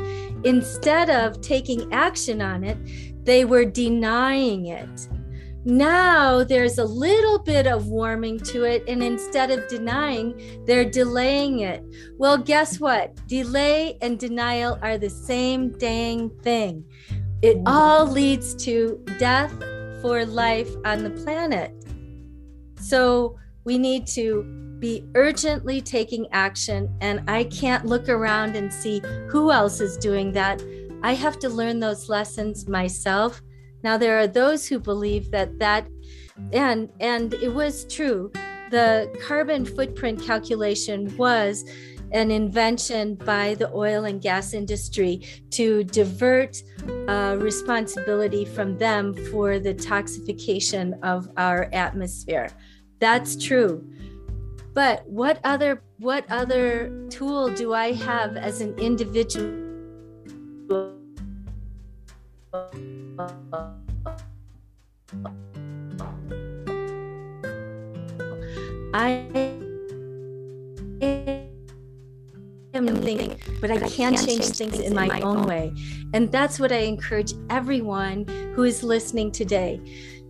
[0.47, 2.79] Instead of taking action on it,
[3.25, 5.09] they were denying it.
[5.65, 11.59] Now there's a little bit of warming to it, and instead of denying, they're delaying
[11.61, 11.83] it.
[12.17, 13.17] Well, guess what?
[13.27, 16.85] Delay and denial are the same dang thing.
[17.43, 19.53] It all leads to death
[20.01, 21.73] for life on the planet.
[22.79, 26.95] So we need to be urgently taking action.
[27.01, 30.63] And I can't look around and see who else is doing that.
[31.03, 33.43] I have to learn those lessons myself.
[33.83, 35.87] Now, there are those who believe that that,
[36.53, 38.33] and and it was true.
[38.71, 41.65] The carbon footprint calculation was
[42.13, 46.63] an invention by the oil and gas industry to divert
[47.09, 52.49] uh, responsibility from them for the toxification of our atmosphere.
[52.99, 53.85] That's true
[54.77, 59.49] but what other what other tool do i have as an individual?
[68.93, 69.25] I
[72.77, 75.73] am thinking, but I can change things in my own way.
[76.13, 79.81] And that's what I encourage everyone who is listening today.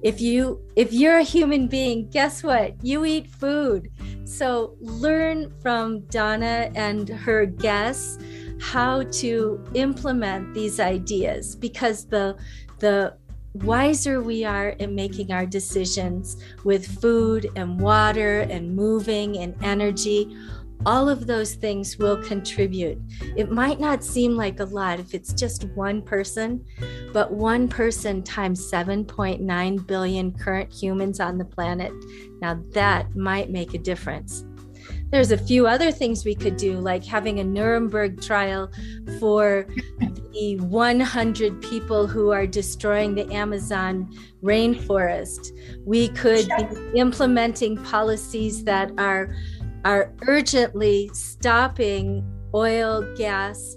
[0.03, 2.75] If you if you're a human being, guess what?
[2.85, 3.91] You eat food.
[4.25, 8.23] So learn from Donna and her guests
[8.61, 12.37] how to implement these ideas because the
[12.79, 13.17] the
[13.65, 20.37] wiser we are in making our decisions with food and water and moving and energy
[20.85, 22.99] all of those things will contribute.
[23.37, 26.65] It might not seem like a lot if it's just one person,
[27.13, 31.93] but one person times 7.9 billion current humans on the planet,
[32.41, 34.45] now that might make a difference.
[35.11, 38.71] There's a few other things we could do, like having a Nuremberg trial
[39.21, 39.67] for
[40.33, 44.13] the 100 people who are destroying the Amazon
[44.43, 45.53] rainforest.
[45.85, 49.35] We could be implementing policies that are
[49.87, 53.77] are urgently stopping oil, gas,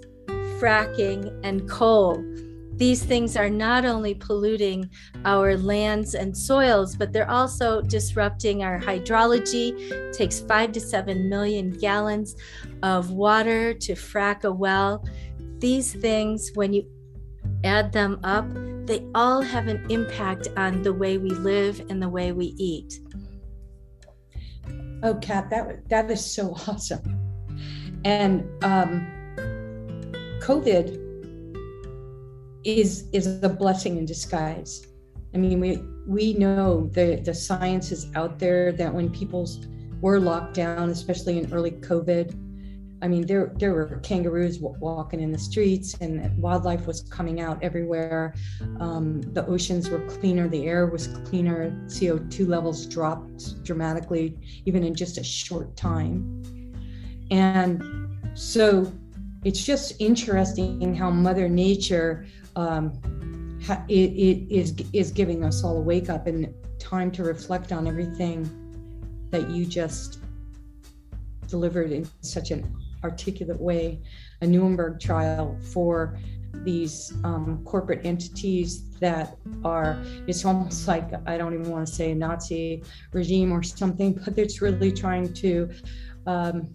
[0.58, 2.20] fracking, and coal.
[2.72, 4.90] These things are not only polluting
[5.24, 9.70] our lands and soils, but they're also disrupting our hydrology.
[9.78, 12.34] It takes five to seven million gallons
[12.82, 15.06] of water to frack a well.
[15.58, 16.90] These things, when you
[17.62, 18.48] add them up,
[18.84, 22.98] they all have an impact on the way we live and the way we eat.
[25.02, 27.18] Oh, Kat, that that is so awesome.
[28.04, 29.06] And um,
[30.40, 30.98] COVID
[32.64, 34.86] is is a blessing in disguise.
[35.34, 39.48] I mean, we we know the the science is out there that when people
[40.00, 42.34] were locked down, especially in early COVID,
[43.02, 47.62] I mean, there there were kangaroos walking in the streets, and wildlife was coming out
[47.62, 48.34] everywhere.
[48.78, 51.74] Um, the oceans were cleaner, the air was cleaner.
[51.88, 54.36] CO two levels dropped dramatically,
[54.66, 56.42] even in just a short time.
[57.30, 57.82] And
[58.34, 58.92] so,
[59.44, 65.78] it's just interesting how Mother Nature um, ha- it, it is is giving us all
[65.78, 68.48] a wake up and time to reflect on everything
[69.30, 70.18] that you just
[71.46, 74.00] delivered in such an articulate way
[74.40, 76.18] a Nuremberg trial for
[76.64, 82.10] these um, corporate entities that are it's almost like i don't even want to say
[82.10, 82.82] a nazi
[83.12, 85.70] regime or something but it's really trying to
[86.26, 86.68] um,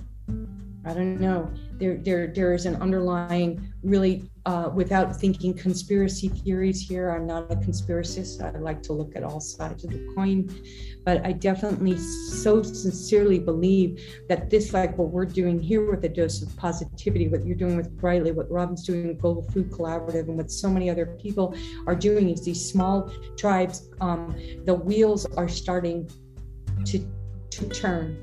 [0.86, 1.52] i don't know.
[1.78, 7.52] There there there is an underlying really uh, without thinking conspiracy theories here i'm not
[7.52, 10.50] a conspiracist i like to look at all sides of the coin
[11.06, 16.10] but I definitely so sincerely believe that this, like what we're doing here with a
[16.10, 20.28] dose of positivity, what you're doing with Brightly, what Robin's doing with Global Food Collaborative,
[20.28, 21.56] and what so many other people
[21.86, 26.10] are doing is these small tribes, um, the wheels are starting
[26.86, 27.00] to
[27.52, 28.18] to turn.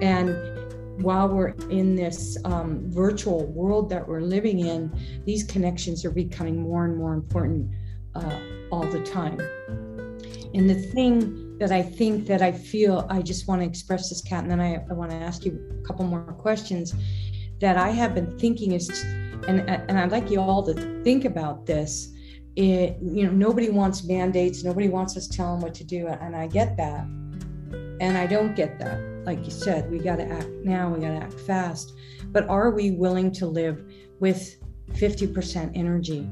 [0.00, 0.57] And
[1.02, 4.92] while we're in this um, virtual world that we're living in,
[5.24, 7.70] these connections are becoming more and more important
[8.14, 9.38] uh, all the time.
[10.54, 14.22] And the thing that I think that I feel I just want to express this,
[14.22, 16.94] Kat, and then I, I want to ask you a couple more questions
[17.60, 18.88] that I have been thinking is,
[19.46, 22.14] and and I'd like you all to think about this.
[22.56, 24.64] It, you know, nobody wants mandates.
[24.64, 27.04] Nobody wants us telling what to do, and I get that,
[28.00, 29.17] and I don't get that.
[29.28, 30.88] Like you said, we got to act now.
[30.88, 31.92] We got to act fast.
[32.28, 33.84] But are we willing to live
[34.20, 34.56] with
[34.94, 36.30] 50% energy?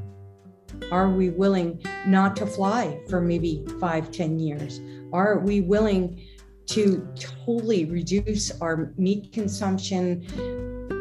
[0.91, 4.81] Are we willing not to fly for maybe five, ten years?
[5.13, 6.25] Are we willing
[6.69, 10.25] to totally reduce our meat consumption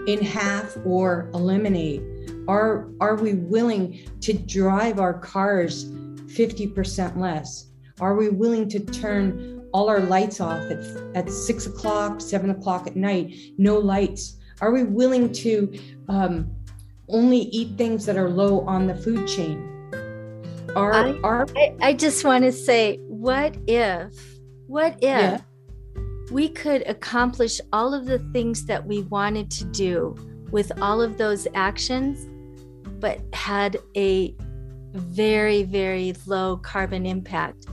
[0.05, 2.01] in half or eliminate?
[2.49, 7.67] Are, are we willing to drive our cars 50% less?
[8.01, 10.79] Are we willing to turn all our lights off at,
[11.15, 14.37] at six o'clock, seven o'clock at night, no lights?
[14.61, 16.49] Are we willing to um,
[17.09, 19.57] only eat things that are low on the food chain?
[20.77, 21.45] Are, I, are...
[21.57, 24.13] I, I just want to say what if,
[24.67, 25.39] what if yeah.
[26.31, 30.15] we could accomplish all of the things that we wanted to do
[30.51, 32.25] with all of those actions,
[33.01, 34.33] but had a
[34.93, 37.65] very, very low carbon impact?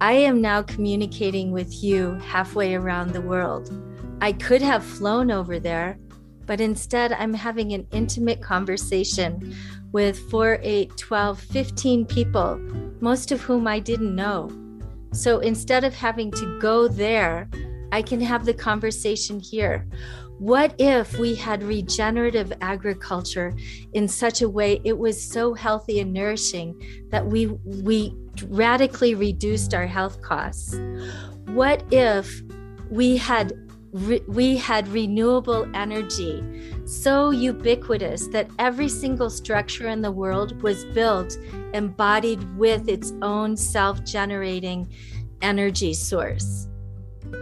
[0.00, 3.72] I am now communicating with you halfway around the world.
[4.20, 5.98] I could have flown over there,
[6.46, 9.56] but instead I'm having an intimate conversation
[9.90, 12.58] with 4, 8, 12, 15 people,
[13.00, 14.50] most of whom I didn't know.
[15.12, 17.50] So instead of having to go there,
[17.90, 19.84] I can have the conversation here.
[20.38, 23.56] What if we had regenerative agriculture
[23.94, 26.80] in such a way it was so healthy and nourishing
[27.10, 28.14] that we we
[28.44, 30.78] radically reduced our health costs?
[31.46, 32.42] What if
[32.90, 33.52] we had
[33.92, 36.42] re- we had renewable energy
[36.84, 41.36] so ubiquitous that every single structure in the world was built
[41.74, 44.88] embodied with its own self-generating
[45.42, 46.68] energy source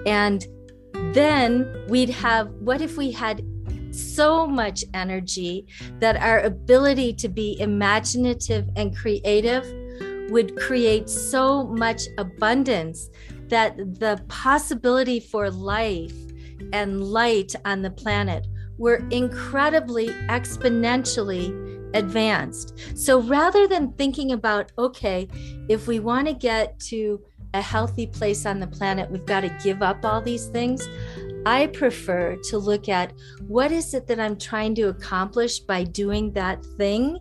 [0.06, 0.46] and
[1.12, 3.42] then we'd have what if we had
[3.90, 5.66] so much energy
[6.00, 9.64] that our ability to be imaginative and creative
[10.30, 13.10] would create so much abundance
[13.48, 16.14] that the possibility for life
[16.72, 18.46] and light on the planet
[18.78, 21.54] were incredibly exponentially
[21.94, 22.78] advanced.
[22.94, 25.28] So rather than thinking about, okay,
[25.68, 27.20] if we want to get to
[27.54, 30.86] a healthy place on the planet, we've got to give up all these things.
[31.46, 33.12] I prefer to look at
[33.46, 37.20] what is it that I'm trying to accomplish by doing that thing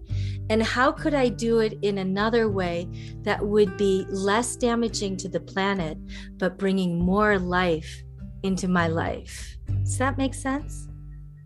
[0.50, 2.90] and how could I do it in another way
[3.22, 6.00] that would be less damaging to the planet,
[6.38, 8.02] but bringing more life
[8.42, 9.58] into my life.
[9.84, 10.88] Does that make sense?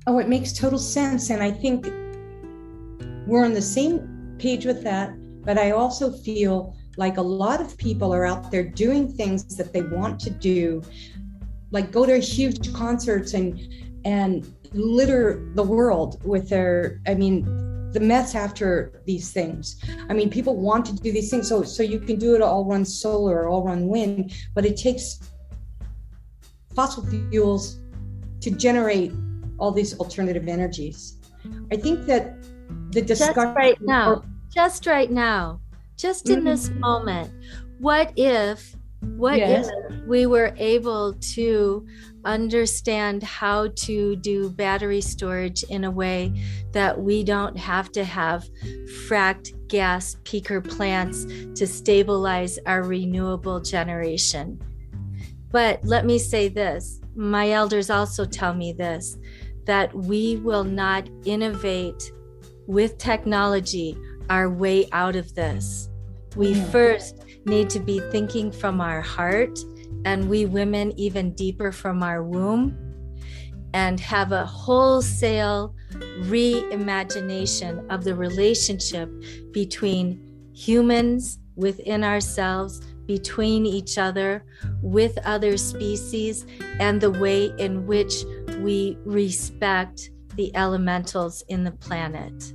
[0.08, 1.32] Oh, it makes total sense.
[1.32, 1.86] And I think
[3.28, 5.12] we're on the same page with that.
[5.44, 9.72] But I also feel like a lot of people are out there doing things that
[9.72, 10.82] they want to do,
[11.72, 13.60] like go to huge concerts and
[14.06, 17.44] and litter the world with their i mean
[17.92, 19.84] the mess after these things.
[20.10, 22.64] I mean people want to do these things so so you can do it all
[22.64, 25.20] run solar all run wind but it takes
[26.76, 27.80] fossil fuels
[28.42, 29.12] to generate
[29.58, 31.18] all these alternative energies.
[31.72, 32.42] I think that
[32.92, 34.10] the discussion just right now.
[34.10, 35.60] or, just right now.
[35.98, 36.46] Just in mm-hmm.
[36.46, 37.32] this moment.
[37.80, 39.68] What if what yes.
[39.68, 41.86] if we were able to
[42.26, 46.34] understand how to do battery storage in a way
[46.72, 48.45] that we don't have to have
[49.08, 51.26] fracked gas peaker plants
[51.58, 54.62] to stabilize our renewable generation?
[55.52, 59.18] But let me say this my elders also tell me this
[59.66, 62.12] that we will not innovate
[62.66, 63.97] with technology
[64.30, 65.89] our way out of this.
[66.36, 66.72] We mm.
[66.72, 69.60] first need to be thinking from our heart,
[70.06, 72.78] and we women even deeper from our womb,
[73.74, 75.76] and have a wholesale
[76.22, 79.10] reimagination of the relationship
[79.52, 84.45] between humans within ourselves, between each other,
[84.82, 86.45] with other species,
[86.80, 88.24] and the way in which
[88.60, 92.54] we respect the elementals in the planet.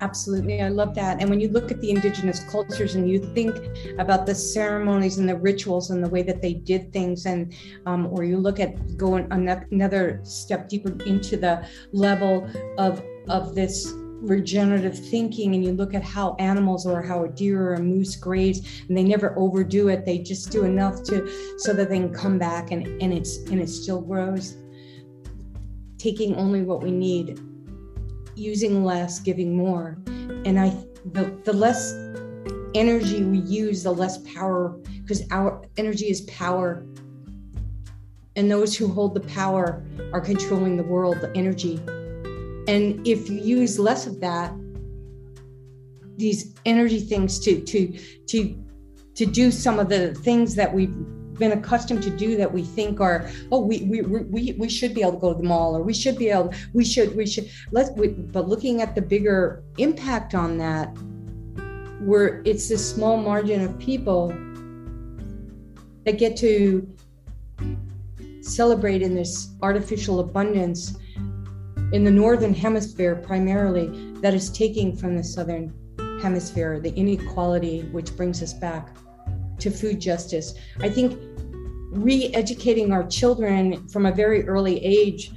[0.00, 0.60] Absolutely.
[0.60, 1.20] I love that.
[1.20, 3.54] And when you look at the indigenous cultures and you think
[3.98, 7.54] about the ceremonies and the rituals and the way that they did things, and
[7.86, 13.92] um, or you look at going another step deeper into the level of of this
[14.20, 18.16] regenerative thinking and you look at how animals or how a deer or a moose
[18.16, 21.28] graze and they never overdo it they just do enough to
[21.58, 24.56] so that they can come back and and it's and it still grows
[25.98, 27.38] taking only what we need
[28.36, 29.98] using less, giving more.
[30.44, 30.70] And I
[31.12, 31.92] the, the less
[32.74, 36.82] energy we use, the less power, because our energy is power.
[38.36, 41.76] And those who hold the power are controlling the world, the energy.
[42.66, 44.52] And if you use less of that,
[46.16, 48.64] these energy things to to to
[49.14, 50.94] to do some of the things that we've
[51.38, 55.02] been accustomed to do that we think are oh we we we, we should be
[55.02, 57.48] able to go to the mall or we should be able we should we should
[57.70, 60.86] let's we, but looking at the bigger impact on that
[62.00, 64.28] where it's this small margin of people
[66.04, 66.86] that get to
[68.42, 70.96] celebrate in this artificial abundance
[71.92, 75.72] in the northern hemisphere primarily that is taking from the southern
[76.20, 78.96] hemisphere the inequality which brings us back
[79.58, 80.54] to food justice.
[80.80, 81.18] I think
[81.90, 85.32] re educating our children from a very early age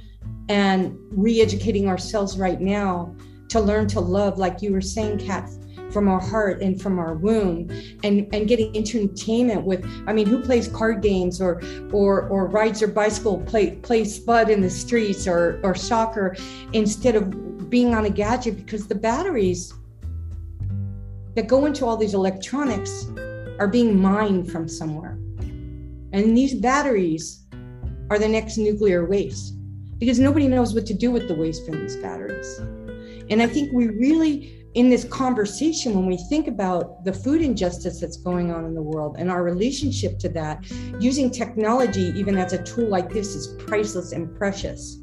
[0.48, 3.14] and re educating ourselves right now
[3.48, 5.48] to learn to love, like you were saying, Kat,
[5.90, 7.68] from our heart and from our womb
[8.04, 11.62] and and getting entertainment with i mean who plays card games or
[11.92, 16.36] or or rides their bicycle play plays spud in the streets or or soccer
[16.72, 19.72] instead of being on a gadget because the batteries
[21.34, 23.06] that go into all these electronics
[23.58, 25.18] are being mined from somewhere.
[26.12, 27.46] And these batteries
[28.10, 29.54] are the next nuclear waste
[29.98, 32.58] because nobody knows what to do with the waste from these batteries.
[33.30, 38.00] And I think we really, in this conversation, when we think about the food injustice
[38.00, 40.64] that's going on in the world and our relationship to that,
[40.98, 44.98] using technology even as a tool like this is priceless and precious.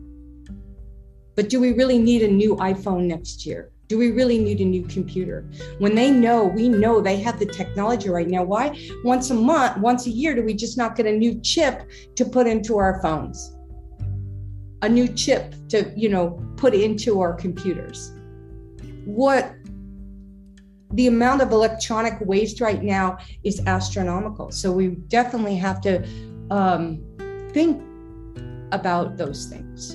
[1.35, 3.71] But do we really need a new iPhone next year?
[3.87, 5.47] Do we really need a new computer?
[5.77, 8.43] When they know, we know they have the technology right now.
[8.43, 11.89] Why once a month, once a year, do we just not get a new chip
[12.15, 13.55] to put into our phones?
[14.81, 18.11] A new chip to, you know, put into our computers.
[19.05, 19.53] What
[20.93, 24.51] the amount of electronic waste right now is astronomical.
[24.51, 26.03] So we definitely have to
[26.49, 27.03] um,
[27.53, 27.83] think
[28.71, 29.93] about those things.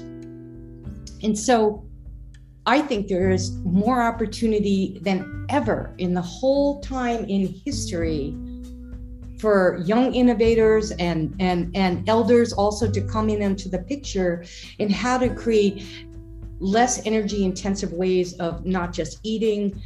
[1.23, 1.90] And so
[2.71, 8.33] I think there is more opportunity than ever in the whole time in history
[9.41, 14.45] for young innovators and and and elders also to come in into the picture
[14.79, 15.85] in how to create
[16.61, 19.83] less energy intensive ways of not just eating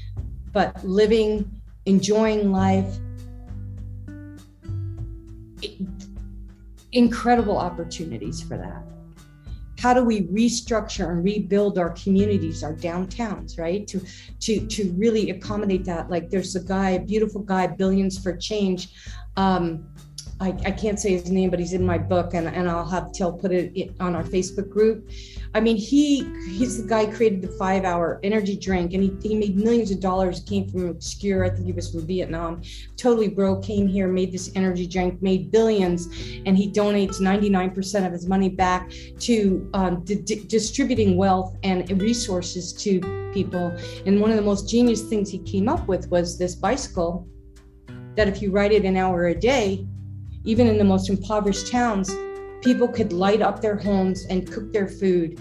[0.52, 1.50] but living
[1.86, 2.98] enjoying life.
[6.92, 8.93] Incredible opportunities for that
[9.84, 13.86] how do we restructure and rebuild our communities our downtowns right?
[13.88, 14.00] To
[14.40, 16.08] to to really accommodate that.
[16.08, 18.88] Like there's a guy a beautiful guy billions for change
[19.36, 19.64] um,
[20.40, 23.12] I, I, can't say his name, but he's in my book, and, and I'll have
[23.12, 25.08] Till put it on our Facebook group.
[25.54, 29.36] I mean, he he's the guy created the five hour energy drink, and he, he
[29.36, 30.40] made millions of dollars.
[30.40, 32.62] Came from obscure, I think he was from Vietnam,
[32.96, 33.62] totally broke.
[33.62, 36.06] Came here, made this energy drink, made billions,
[36.46, 42.72] and he donates 99% of his money back to um, di- distributing wealth and resources
[42.72, 43.00] to
[43.32, 43.72] people.
[44.06, 47.28] And one of the most genius things he came up with was this bicycle
[48.16, 49.86] that if you ride it an hour a day,
[50.44, 52.14] even in the most impoverished towns,
[52.62, 55.40] people could light up their homes and cook their food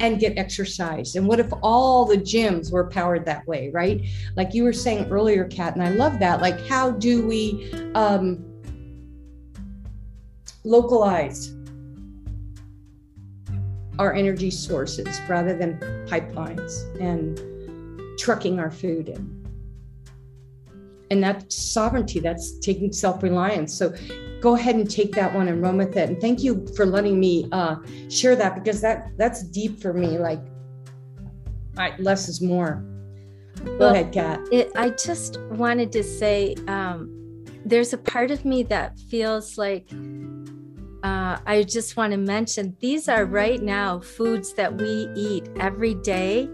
[0.00, 1.14] and get exercise.
[1.14, 4.04] And what if all the gyms were powered that way, right?
[4.36, 6.40] Like you were saying earlier, Kat, and I love that.
[6.40, 8.44] Like, how do we um,
[10.64, 11.54] localize
[13.98, 17.40] our energy sources rather than pipelines and
[18.18, 19.33] trucking our food in?
[21.14, 23.72] And that's sovereignty that's taking self-reliance.
[23.72, 23.94] So
[24.40, 26.08] go ahead and take that one and run with it.
[26.10, 27.76] And thank you for letting me uh,
[28.10, 30.40] share that because that that's deep for me like
[31.78, 32.84] I, less is more.
[33.64, 34.40] Go well, ahead kat.
[34.50, 37.08] it, i just wanted to say um,
[37.64, 39.88] there's a part of me that feels like
[41.04, 45.94] uh, I just want to mention these are right now foods that we eat every
[45.94, 46.48] day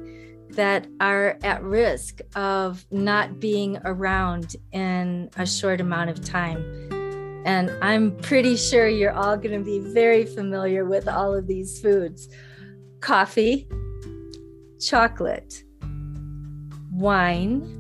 [0.54, 6.62] that are at risk of not being around in a short amount of time.
[7.44, 11.80] And I'm pretty sure you're all going to be very familiar with all of these
[11.80, 12.28] foods
[13.00, 13.66] coffee,
[14.78, 15.64] chocolate,
[16.92, 17.76] wine.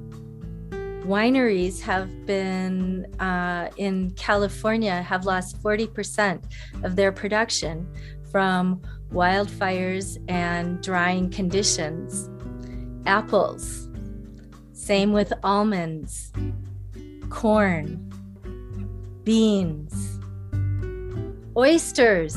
[1.04, 6.42] Wineries have been uh, in California have lost 40%
[6.84, 7.86] of their production
[8.30, 8.80] from
[9.12, 12.30] wildfires and drying conditions
[13.06, 13.88] apples.
[14.72, 16.32] Same with almonds,
[17.28, 18.10] corn,
[19.24, 20.18] beans,
[21.56, 22.36] oysters.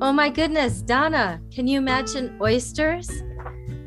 [0.00, 3.10] Oh my goodness, Donna, can you imagine oysters?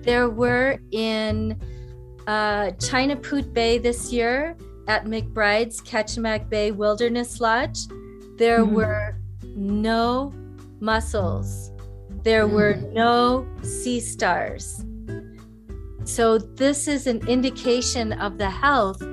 [0.01, 1.59] There were in
[2.27, 4.55] uh, China Poot Bay this year
[4.87, 7.79] at McBride's Kachemak Bay Wilderness Lodge.
[8.37, 8.75] There mm-hmm.
[8.75, 10.33] were no
[10.79, 11.71] mussels.
[12.23, 12.55] There mm-hmm.
[12.55, 14.83] were no sea stars.
[16.07, 19.03] So, this is an indication of the health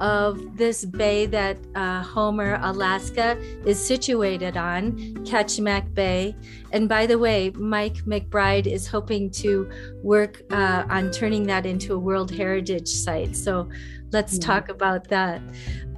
[0.00, 4.92] of this bay that uh, Homer, Alaska, is situated on,
[5.24, 6.36] Kachemak Bay.
[6.70, 9.66] And by the way, Mike McBride is hoping to
[10.02, 13.34] work uh, on turning that into a World Heritage Site.
[13.34, 13.70] So,
[14.12, 14.46] let's yeah.
[14.46, 15.40] talk about that.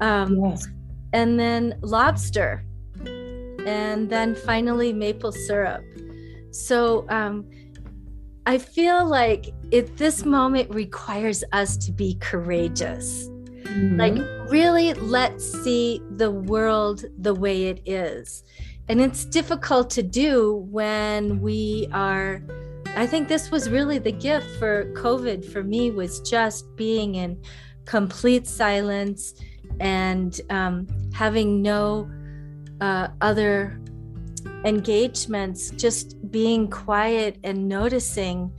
[0.01, 0.69] Um, yes.
[1.13, 2.65] And then lobster.
[3.05, 5.83] And then finally, maple syrup.
[6.53, 7.51] So, um,
[8.47, 13.29] I feel like it this moment requires us to be courageous.
[13.29, 13.97] Mm-hmm.
[13.99, 18.45] Like really let's see the world the way it is.
[18.89, 22.43] And it's difficult to do when we are
[22.97, 27.43] I think this was really the gift for COVID for me was just being in
[27.87, 29.35] complete silence
[29.81, 32.09] and um, having no
[32.81, 33.81] uh, other
[34.65, 38.53] engagements, just being quiet and noticing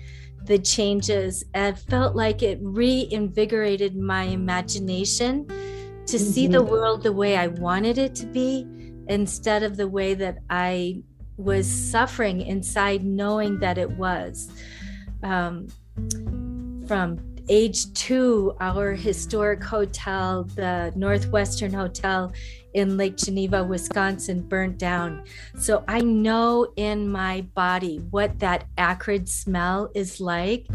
[0.45, 6.17] the changes and felt like it reinvigorated my imagination to mm-hmm.
[6.17, 6.71] see the mm-hmm.
[6.71, 8.67] world the way I wanted it to be
[9.07, 11.03] instead of the way that I
[11.37, 14.51] was suffering inside, knowing that it was.
[15.23, 15.67] Um,
[16.87, 22.31] from age two, our historic hotel, the Northwestern Hotel
[22.76, 25.23] in Lake Geneva, Wisconsin, burnt down.
[25.57, 30.67] So I know in my body what that acrid smell is like.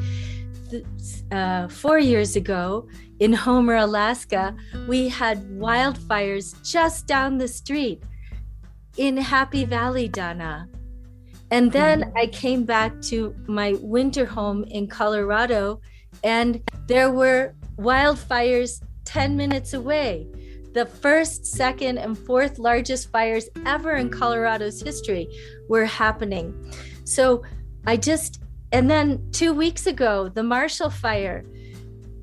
[1.32, 2.88] uh, four years ago
[3.18, 4.56] in Homer, Alaska,
[4.88, 8.02] we had wildfires just down the street
[8.96, 10.68] in Happy Valley, Donna.
[11.50, 12.16] And then mm-hmm.
[12.16, 15.80] I came back to my winter home in Colorado,
[16.22, 20.28] and there were wildfires 10 minutes away.
[20.72, 25.28] The first, second, and fourth largest fires ever in Colorado's history
[25.68, 26.72] were happening.
[27.04, 27.42] So
[27.86, 28.42] I just,
[28.72, 31.44] and then two weeks ago, the Marshall Fire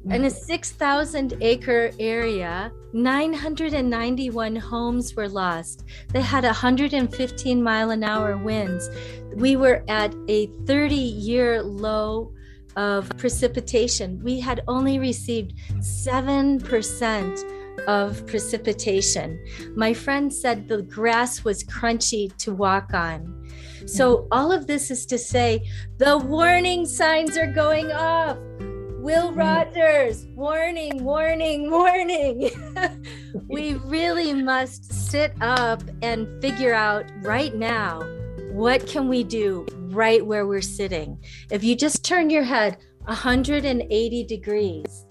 [0.09, 5.83] in a 6,000 acre area, 991 homes were lost.
[6.13, 8.89] They had 115 mile an hour winds.
[9.35, 12.31] We were at a 30 year low
[12.77, 14.21] of precipitation.
[14.23, 17.56] We had only received 7%
[17.88, 19.43] of precipitation.
[19.75, 23.49] My friend said the grass was crunchy to walk on.
[23.85, 25.67] So, all of this is to say
[25.97, 28.38] the warning signs are going off.
[28.99, 29.39] Will hmm.
[29.39, 32.49] Rogers, warning, warning, warning.
[33.47, 38.01] we really must sit up and figure out right now
[38.51, 41.17] what can we do right where we're sitting.
[41.49, 45.06] If you just turn your head 180 degrees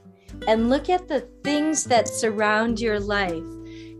[0.46, 3.44] and look at the things that surround your life,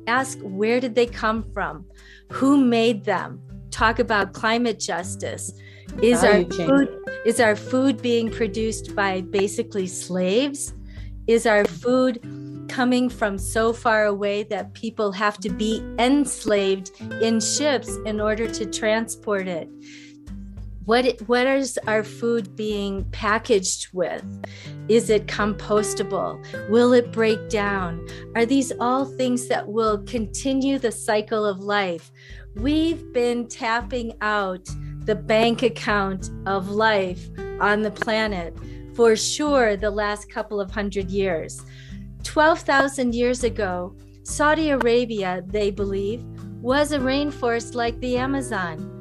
[0.07, 1.87] ask where did they come from?
[2.33, 3.41] Who made them?
[3.71, 5.53] Talk about climate justice
[6.03, 6.89] is our food
[7.25, 10.75] is our food being produced by basically slaves?
[11.27, 12.21] Is our food
[12.69, 18.47] coming from so far away that people have to be enslaved in ships in order
[18.49, 19.69] to transport it?
[20.87, 24.25] What what is our food being packaged with?
[24.89, 26.41] Is it compostable?
[26.71, 28.07] Will it break down?
[28.37, 32.13] Are these all things that will continue the cycle of life?
[32.55, 34.65] We've been tapping out
[35.01, 37.29] the bank account of life
[37.61, 38.57] on the planet
[38.95, 41.63] for sure the last couple of hundred years.
[42.23, 46.25] 12,000 years ago, Saudi Arabia, they believe,
[46.61, 48.93] was a rainforest like the Amazon.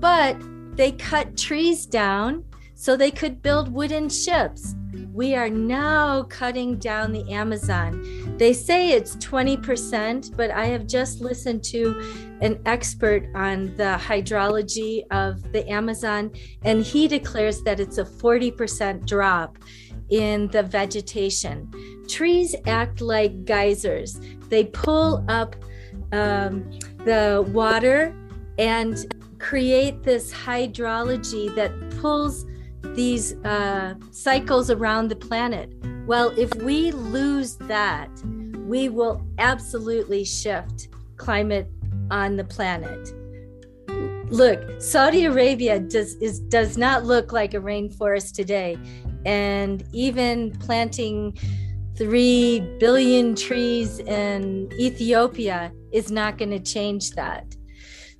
[0.00, 0.36] But
[0.74, 2.44] they cut trees down
[2.74, 4.74] so they could build wooden ships.
[5.12, 8.36] We are now cutting down the Amazon.
[8.38, 12.00] They say it's 20%, but I have just listened to
[12.40, 16.30] an expert on the hydrology of the Amazon,
[16.64, 19.58] and he declares that it's a 40% drop
[20.08, 21.70] in the vegetation.
[22.08, 24.18] Trees act like geysers,
[24.48, 25.54] they pull up
[26.12, 26.70] um,
[27.04, 28.16] the water
[28.58, 32.46] and create this hydrology that pulls
[32.94, 35.72] these uh, cycles around the planet.
[36.06, 38.10] Well, if we lose that,
[38.66, 41.68] we will absolutely shift climate
[42.10, 43.12] on the planet.
[44.30, 48.78] Look, Saudi Arabia does is does not look like a rainforest today,
[49.26, 51.36] and even planting
[51.96, 57.44] three billion trees in Ethiopia is not going to change that.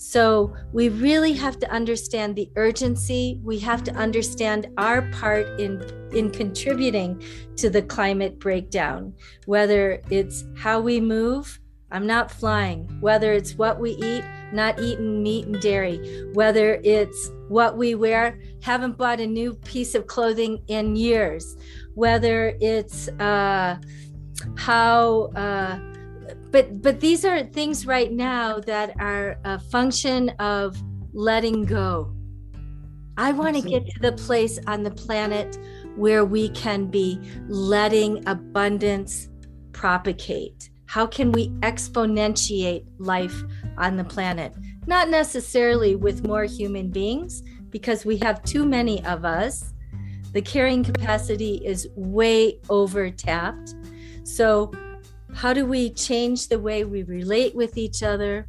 [0.02, 3.38] So we really have to understand the urgency.
[3.44, 7.22] We have to understand our part in, in contributing
[7.56, 9.12] to the climate breakdown,
[9.44, 11.60] whether it's how we move.
[11.90, 12.88] I'm not flying.
[13.00, 14.24] Whether it's what we eat,
[14.54, 16.24] not eating meat and dairy.
[16.32, 21.58] Whether it's what we wear, haven't bought a new piece of clothing in years.
[21.92, 23.76] Whether it's uh,
[24.56, 25.89] how uh,
[26.50, 30.76] but but these are things right now that are a function of
[31.12, 32.14] letting go.
[33.16, 35.58] I want to get to the place on the planet
[35.96, 39.28] where we can be letting abundance
[39.72, 40.70] propagate.
[40.86, 43.42] How can we exponentiate life
[43.76, 44.54] on the planet?
[44.86, 49.72] Not necessarily with more human beings because we have too many of us.
[50.32, 53.74] The carrying capacity is way over tapped
[54.24, 54.70] so
[55.34, 58.46] how do we change the way we relate with each other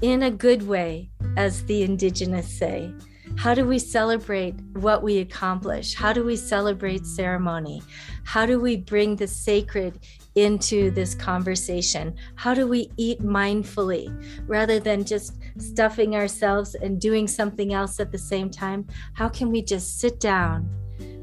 [0.00, 2.92] in a good way, as the indigenous say?
[3.36, 5.94] How do we celebrate what we accomplish?
[5.94, 7.82] How do we celebrate ceremony?
[8.24, 9.98] How do we bring the sacred
[10.36, 12.14] into this conversation?
[12.34, 14.08] How do we eat mindfully
[14.46, 18.86] rather than just stuffing ourselves and doing something else at the same time?
[19.12, 20.70] How can we just sit down,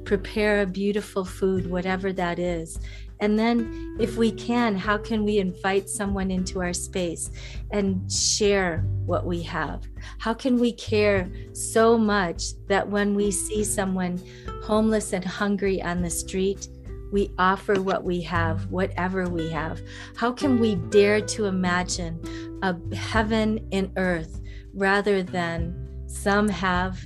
[0.04, 2.80] prepare a beautiful food, whatever that is,
[3.24, 7.32] and then, if we can, how can we invite someone into our space
[7.72, 9.88] and share what we have?
[10.20, 14.22] How can we care so much that when we see someone
[14.62, 16.68] homeless and hungry on the street,
[17.14, 19.80] we offer what we have, whatever we have?
[20.18, 22.20] How can we dare to imagine
[22.62, 24.42] a heaven in earth
[24.74, 27.00] rather than some have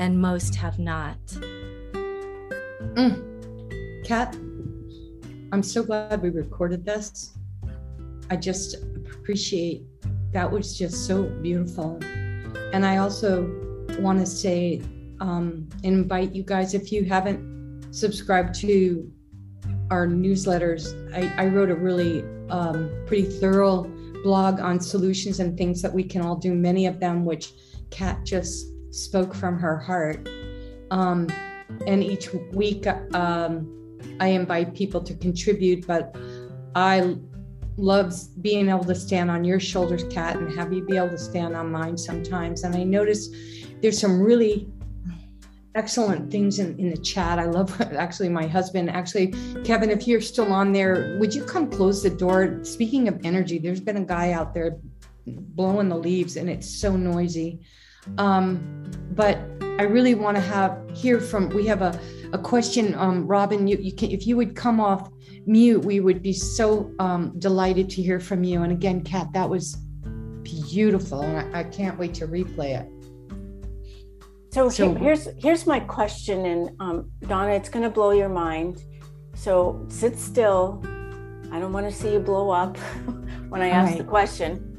[0.00, 1.24] and most have not?
[2.96, 3.30] Mm
[4.04, 4.34] Kat,
[5.52, 7.36] I'm so glad we recorded this.
[8.30, 8.76] I just
[9.12, 9.82] appreciate
[10.32, 11.98] that was just so beautiful.
[12.72, 13.50] And I also
[13.98, 14.80] want to say,
[15.18, 19.10] um, invite you guys if you haven't subscribed to
[19.90, 20.94] our newsletters.
[21.12, 23.90] I, I wrote a really um, pretty thorough
[24.22, 27.54] blog on solutions and things that we can all do, many of them which
[27.90, 30.28] Kat just spoke from her heart.
[30.92, 31.26] Um,
[31.88, 33.79] and each week, um,
[34.20, 36.16] I invite people to contribute, but
[36.74, 37.16] I
[37.76, 41.18] love being able to stand on your shoulders, Kat, and have you be able to
[41.18, 42.62] stand on mine sometimes.
[42.64, 43.28] And I notice
[43.80, 44.68] there's some really
[45.74, 47.38] excellent things in, in the chat.
[47.38, 48.90] I love actually my husband.
[48.90, 49.28] Actually,
[49.64, 52.62] Kevin, if you're still on there, would you come close the door?
[52.64, 54.78] Speaking of energy, there's been a guy out there
[55.26, 57.60] blowing the leaves and it's so noisy.
[58.18, 59.38] Um, but
[59.78, 61.98] I really want to have hear from we have a,
[62.32, 62.94] a question.
[62.94, 65.10] Um, Robin, you, you can if you would come off
[65.46, 68.62] mute, we would be so um, delighted to hear from you.
[68.62, 69.76] And again, Kat, that was
[70.42, 71.22] beautiful.
[71.22, 72.88] And I, I can't wait to replay it.
[74.52, 78.82] So, so here's here's my question, and um, Donna, it's going to blow your mind.
[79.34, 80.82] So sit still.
[81.52, 82.76] I don't want to see you blow up
[83.48, 83.98] when I ask right.
[83.98, 84.69] the question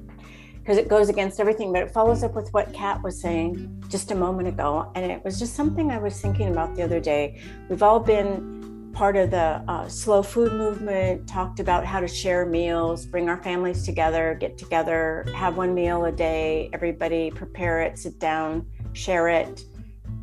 [0.72, 4.12] because it goes against everything, but it follows up with what Kat was saying just
[4.12, 7.42] a moment ago, and it was just something I was thinking about the other day.
[7.68, 12.46] We've all been part of the uh, slow food movement, talked about how to share
[12.46, 18.00] meals, bring our families together, get together, have one meal a day, everybody prepare it,
[18.00, 19.66] sit down share it,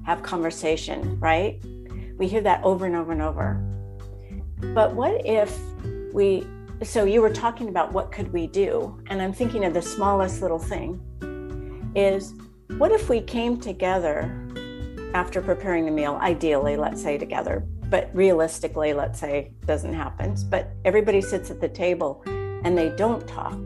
[0.04, 1.62] have conversation, right?
[2.16, 3.62] We hear that over and over and over.
[4.74, 5.58] But what if
[6.14, 6.46] we,
[6.82, 9.00] so you were talking about what could we do?
[9.08, 11.00] And I'm thinking of the smallest little thing
[11.94, 12.34] is
[12.76, 14.46] what if we came together
[15.14, 20.70] after preparing the meal, ideally, let's say together, but realistically, let's say doesn't happen, but
[20.84, 23.58] everybody sits at the table and they don't talk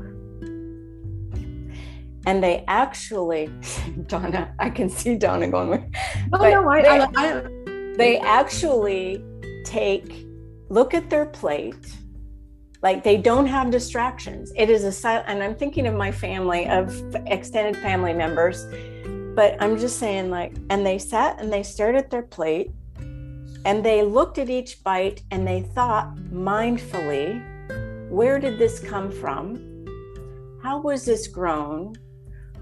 [2.27, 3.51] and they actually
[4.07, 5.93] donna i can see donna going
[6.33, 9.25] oh, no, I, they, I, I, they actually
[9.65, 10.27] take
[10.69, 11.97] look at their plate
[12.83, 14.53] like they don't have distractions.
[14.57, 18.67] It is a silent and i'm thinking of my family of extended family members
[19.35, 22.71] but i'm just saying like and they sat and they stared at their plate
[23.65, 27.43] and they looked at each bite and they thought mindfully
[28.13, 29.87] where did this come from?
[30.63, 31.95] How was this grown?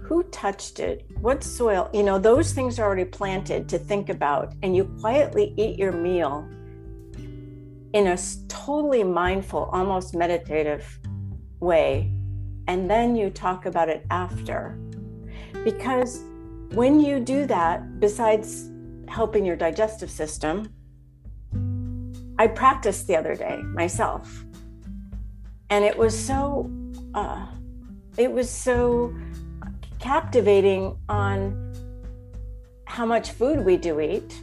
[0.02, 1.04] Who touched it?
[1.20, 1.90] What soil?
[1.92, 5.90] You know those things are already planted to think about and you quietly eat your
[5.90, 6.48] meal
[7.92, 8.18] in a
[8.48, 10.98] totally mindful almost meditative
[11.58, 12.12] way.
[12.68, 14.78] And then you talk about it after.
[15.64, 16.20] Because
[16.72, 18.70] when you do that besides
[19.08, 20.72] helping your digestive system
[22.40, 24.46] i practiced the other day myself.
[25.68, 26.70] And it was so
[27.14, 27.46] uh,
[28.16, 29.14] it was so
[29.98, 31.74] captivating on
[32.86, 34.40] how much food we do eat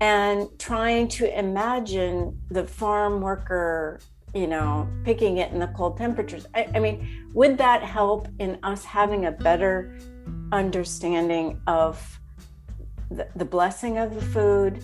[0.00, 4.00] and trying to imagine the farm worker
[4.34, 6.46] you know picking it in the cold temperatures.
[6.54, 9.98] I, I, mean would that help in us having a better
[10.52, 12.20] understanding of
[13.10, 14.82] the, the blessing of the food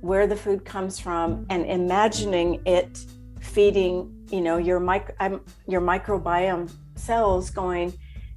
[0.00, 3.04] where the food comes from and imagining it
[3.40, 7.92] feeding you know your mic- um, your microbiome cells going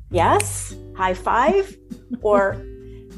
[0.09, 1.75] yes, high five,
[2.21, 2.63] or,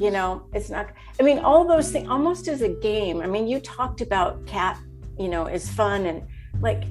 [0.00, 0.88] you know, it's not,
[1.20, 3.20] I mean, all those things almost as a game.
[3.20, 4.78] I mean, you talked about Kat
[5.20, 6.26] you know, is fun and
[6.60, 6.84] like,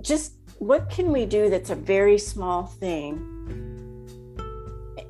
[0.00, 3.30] just what can we do that's a very small thing?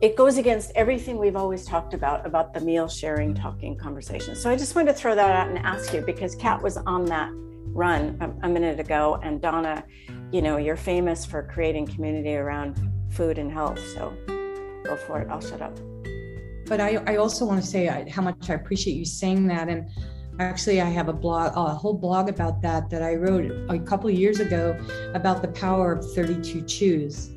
[0.01, 4.35] It goes against everything we've always talked about, about the meal sharing, talking conversation.
[4.35, 7.05] So I just wanted to throw that out and ask you because Kat was on
[7.07, 7.31] that
[7.75, 9.21] run a, a minute ago.
[9.23, 9.85] And Donna,
[10.33, 13.81] you know, you're famous for creating community around food and health.
[13.95, 14.13] So
[14.85, 15.29] go for it.
[15.31, 15.79] I'll shut up.
[16.67, 19.69] But I, I also want to say how much I appreciate you saying that.
[19.69, 19.89] And
[20.41, 24.11] actually, I have a blog, a whole blog about that that I wrote a couple
[24.11, 24.79] years ago
[25.15, 27.29] about the power of 32 chews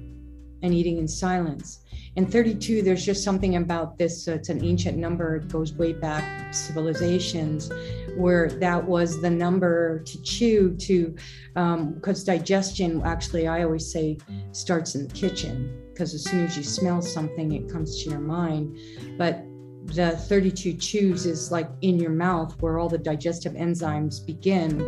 [0.64, 1.82] and eating in silence.
[2.16, 4.28] And 32, there's just something about this.
[4.28, 5.36] Uh, it's an ancient number.
[5.36, 7.70] It goes way back civilizations
[8.16, 11.16] where that was the number to chew to,
[11.54, 14.18] because um, digestion actually, I always say,
[14.52, 18.20] starts in the kitchen because as soon as you smell something, it comes to your
[18.20, 18.78] mind.
[19.18, 19.44] But
[19.86, 24.80] the 32 chews is like in your mouth where all the digestive enzymes begin.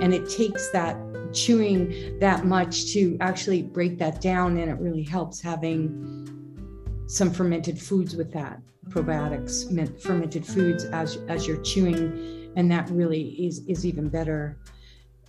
[0.00, 0.96] And it takes that
[1.34, 4.56] chewing that much to actually break that down.
[4.56, 8.58] And it really helps having some fermented foods with that
[8.88, 9.66] probiotics
[10.00, 14.58] fermented foods as as you're chewing and that really is is even better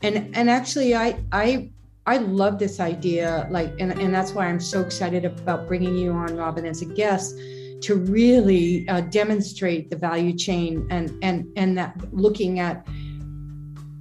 [0.01, 1.69] and and actually i i
[2.05, 6.11] i love this idea like and, and that's why i'm so excited about bringing you
[6.11, 7.37] on robin as a guest
[7.81, 12.87] to really uh, demonstrate the value chain and and and that looking at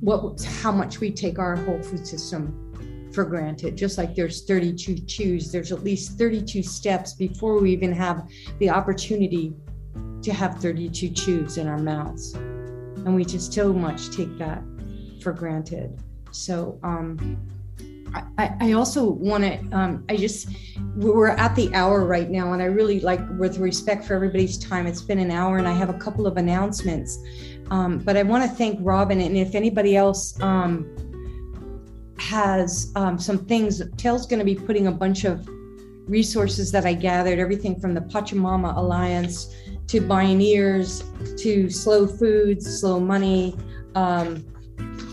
[0.01, 2.61] what how much we take our whole food system
[3.13, 7.93] for granted just like there's 32 chews there's at least 32 steps before we even
[7.93, 8.29] have
[8.59, 9.55] the opportunity
[10.23, 12.37] to have 32 chews in our mouths
[13.05, 14.63] and we just so much take that
[15.21, 15.99] for granted.
[16.31, 17.37] So um,
[18.39, 20.49] I, I also want to, um, I just,
[20.97, 24.87] we're at the hour right now, and I really like, with respect for everybody's time,
[24.87, 27.19] it's been an hour, and I have a couple of announcements.
[27.71, 30.95] Um, but I want to thank Robin, and if anybody else um,
[32.19, 35.49] has um, some things, Tail's going to be putting a bunch of
[36.07, 39.55] resources that I gathered, everything from the Pachamama Alliance
[39.89, 41.03] to Bioneers
[41.43, 43.57] to Slow Foods, Slow Money.
[43.95, 44.45] Um,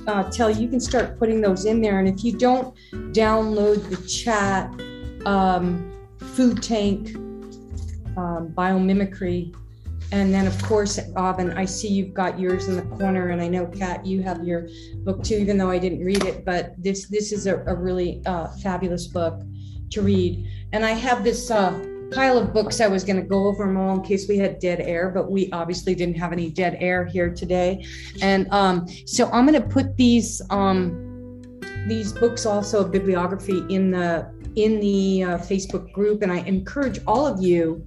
[0.08, 2.00] uh, tell you can start putting those in there.
[2.00, 2.76] And if you don't
[3.14, 4.70] download the chat,
[5.26, 5.88] um,
[6.18, 7.16] Food Tank,
[8.18, 9.56] um, Biomimicry,
[10.12, 13.48] and then of course, Robin, I see you've got yours in the corner, and I
[13.48, 14.68] know Kat, you have your
[15.04, 16.44] book too, even though I didn't read it.
[16.44, 19.42] But this this is a, a really uh, fabulous book
[19.92, 20.46] to read.
[20.74, 21.72] And I have this uh,
[22.12, 24.60] pile of books I was going to go over them all in case we had
[24.60, 27.86] dead air, but we obviously didn't have any dead air here today.
[28.22, 31.52] And um, so I'm going to put these um,
[31.88, 37.00] these books also a bibliography in the in the uh, Facebook group, and I encourage
[37.08, 37.86] all of you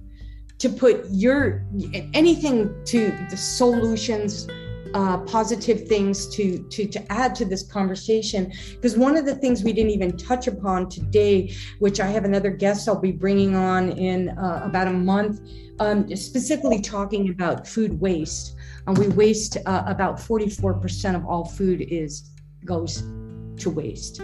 [0.57, 1.65] to put your
[2.13, 4.47] anything to the solutions
[4.95, 8.51] uh, positive things to to to add to this conversation.
[8.71, 12.49] Because one of the things we didn't even touch upon today which i have another
[12.49, 15.41] guest i'll be bringing on in uh, about a month
[15.79, 18.55] um, specifically talking about food waste.
[18.87, 22.31] Um, we waste uh, about 44% of all food is
[22.63, 23.03] goes
[23.57, 24.19] to waste.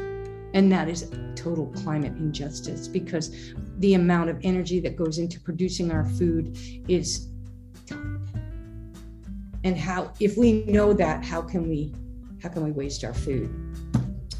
[0.54, 5.92] And that is total climate injustice because the amount of energy that goes into producing
[5.92, 6.58] our food
[6.88, 7.30] is
[9.64, 11.94] and how if we know that how can we
[12.42, 13.50] how can we waste our food?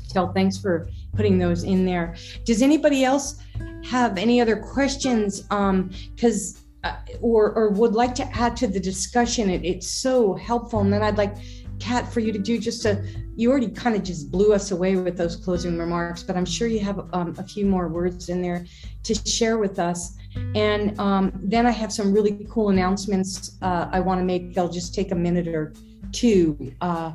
[0.08, 2.16] So thanks for putting those in there.
[2.46, 3.42] Does anybody else
[3.86, 5.46] have any other questions?
[5.52, 9.50] Um because uh, or or would like to add to the discussion.
[9.50, 10.80] It, it's so helpful.
[10.80, 11.36] And then i'd like
[11.82, 13.04] Kat, for you to do just a,
[13.36, 16.68] you already kind of just blew us away with those closing remarks, but I'm sure
[16.68, 18.66] you have um, a few more words in there
[19.04, 20.16] to share with us.
[20.56, 24.54] And um, then I have some really cool announcements uh, I want to make.
[24.54, 25.74] They'll just take a minute or
[26.12, 26.74] two.
[26.82, 27.14] Uh,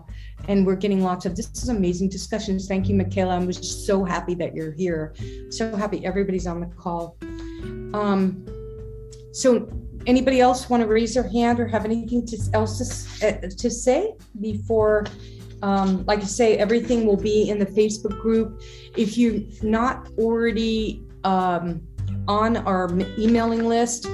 [0.48, 2.68] and we're getting lots of this is amazing discussions.
[2.68, 3.36] Thank you, Michaela.
[3.36, 5.14] I'm just so happy that you're here.
[5.50, 7.16] So happy everybody's on the call.
[7.94, 8.46] Um,
[9.32, 9.68] so
[10.06, 13.70] anybody else want to raise their hand or have anything to, else to, uh, to
[13.70, 15.06] say before
[15.62, 18.62] um, like I say, everything will be in the Facebook group.
[18.96, 21.82] If you're not already um,
[22.29, 24.07] on our emailing list,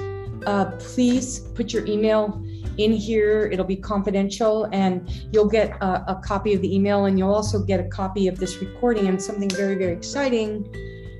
[0.45, 2.41] uh, please put your email
[2.77, 3.49] in here.
[3.51, 7.63] It'll be confidential, and you'll get a, a, copy of the email, and you'll also
[7.63, 9.07] get a copy of this recording.
[9.07, 10.73] And something very, very exciting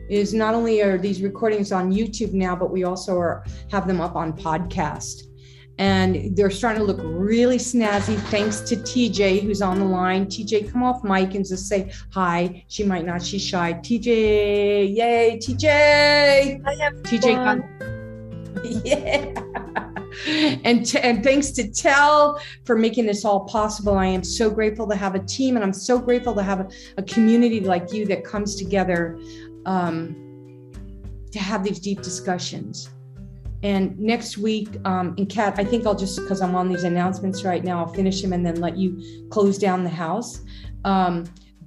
[0.09, 4.01] is not only are these recordings on YouTube now, but we also are have them
[4.01, 5.32] up on podcast
[5.79, 10.27] and they're starting to look really snazzy thanks to TJ who's on the line.
[10.27, 12.63] TJ, come off mic and just say hi.
[12.67, 13.73] She might not, she's shy.
[13.73, 16.61] TJ, yay, TJ.
[16.65, 17.35] I have TJ.
[17.35, 17.63] Fun.
[18.85, 19.33] Yeah.
[20.63, 23.97] and, t- and thanks to Tell for making this all possible.
[23.97, 26.69] I am so grateful to have a team and I'm so grateful to have a,
[26.97, 29.19] a community like you that comes together
[29.65, 30.71] um,
[31.31, 32.92] to have these deep discussions.
[33.63, 37.45] And next week, um, and Kat, I think I'll just because I'm on these announcements
[37.45, 40.41] right now, I'll finish them and then let you close down the house.
[40.83, 41.23] Um,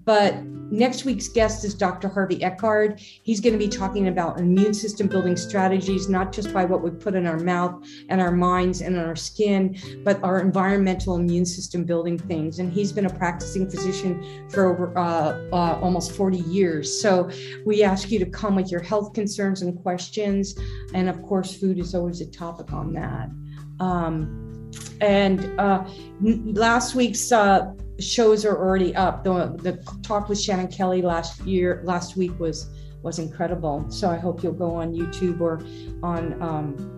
[0.06, 2.08] but next week's guest is Dr.
[2.08, 3.00] Harvey Eckhart.
[3.00, 6.90] He's going to be talking about immune system building strategies, not just by what we
[6.90, 11.84] put in our mouth and our minds and our skin, but our environmental immune system
[11.84, 12.60] building things.
[12.60, 17.00] And he's been a practicing physician for over uh, uh, almost 40 years.
[17.00, 17.28] So
[17.64, 20.56] we ask you to come with your health concerns and questions.
[20.94, 23.28] And of course, food is always a topic on that.
[23.80, 25.84] Um, and uh,
[26.20, 29.24] last week's uh, shows are already up.
[29.24, 29.72] The the
[30.02, 32.70] talk with Shannon Kelly last year last week was
[33.02, 33.84] was incredible.
[33.88, 35.60] So I hope you'll go on YouTube or
[36.02, 36.96] on um,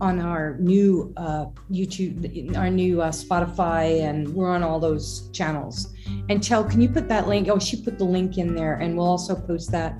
[0.00, 5.94] on our new uh, YouTube, our new uh, Spotify, and we're on all those channels.
[6.28, 7.48] And tell, can you put that link?
[7.48, 9.96] Oh, she put the link in there, and we'll also post that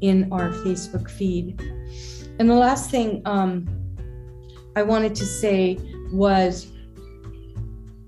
[0.00, 1.60] in our Facebook feed.
[2.38, 3.68] And the last thing um,
[4.76, 5.78] I wanted to say
[6.12, 6.72] was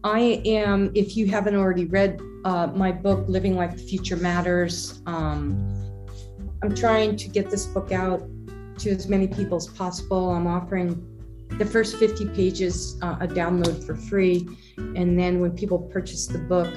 [0.06, 5.02] I am, if you haven't already read uh, my book, Living Like the Future Matters,
[5.04, 5.74] um,
[6.62, 8.22] I'm trying to get this book out
[8.78, 10.30] to as many people as possible.
[10.30, 11.04] I'm offering
[11.58, 14.48] the first 50 pages uh, a download for free.
[14.76, 16.72] And then when people purchase the book,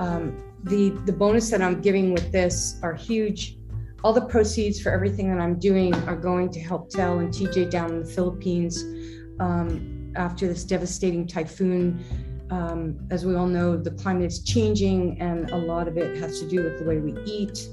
[0.00, 3.58] um, the, the bonus that I'm giving with this are huge.
[4.02, 7.70] All the proceeds for everything that I'm doing are going to help Tel and TJ
[7.70, 8.82] down in the Philippines
[9.38, 12.04] um, after this devastating typhoon.
[12.50, 16.40] Um, as we all know, the climate is changing, and a lot of it has
[16.40, 17.68] to do with the way we eat.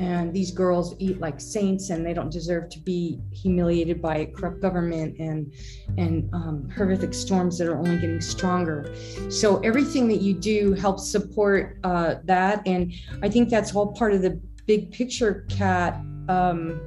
[0.00, 4.26] And these girls eat like saints and they don't deserve to be humiliated by a
[4.26, 5.52] corrupt government and
[5.96, 8.92] and um, horrific storms that are only getting stronger.
[9.28, 12.66] So everything that you do helps support uh, that.
[12.66, 15.94] And i think that's all part of the big picture Kat
[16.28, 16.80] um,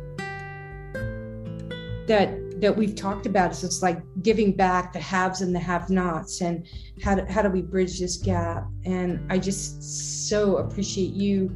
[2.08, 5.90] that that we've talked about is it's like giving back the haves and the have
[5.90, 6.66] nots and
[7.04, 11.56] how do, how do we bridge this gap and i just so appreciate you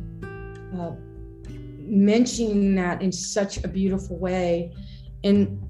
[0.78, 0.92] uh,
[1.92, 4.74] mentioning that in such a beautiful way.
[5.24, 5.62] And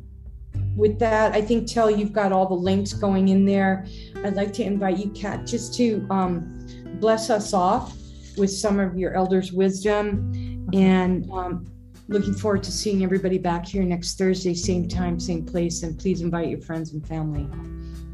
[0.76, 3.86] with that, I think tell you've got all the links going in there.
[4.24, 6.60] I'd like to invite you, Kat, just to um,
[7.00, 7.98] bless us off
[8.38, 10.68] with some of your elders' wisdom.
[10.74, 11.66] And um,
[12.12, 15.84] looking forward to seeing everybody back here next Thursday, same time, same place.
[15.84, 17.48] And please invite your friends and family.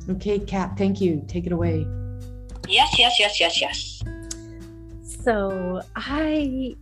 [0.10, 1.24] Okay, Kat, thank you.
[1.28, 1.88] Take it away.
[2.68, 4.04] Yes, yes, yes, yes, yes.
[5.02, 6.76] So I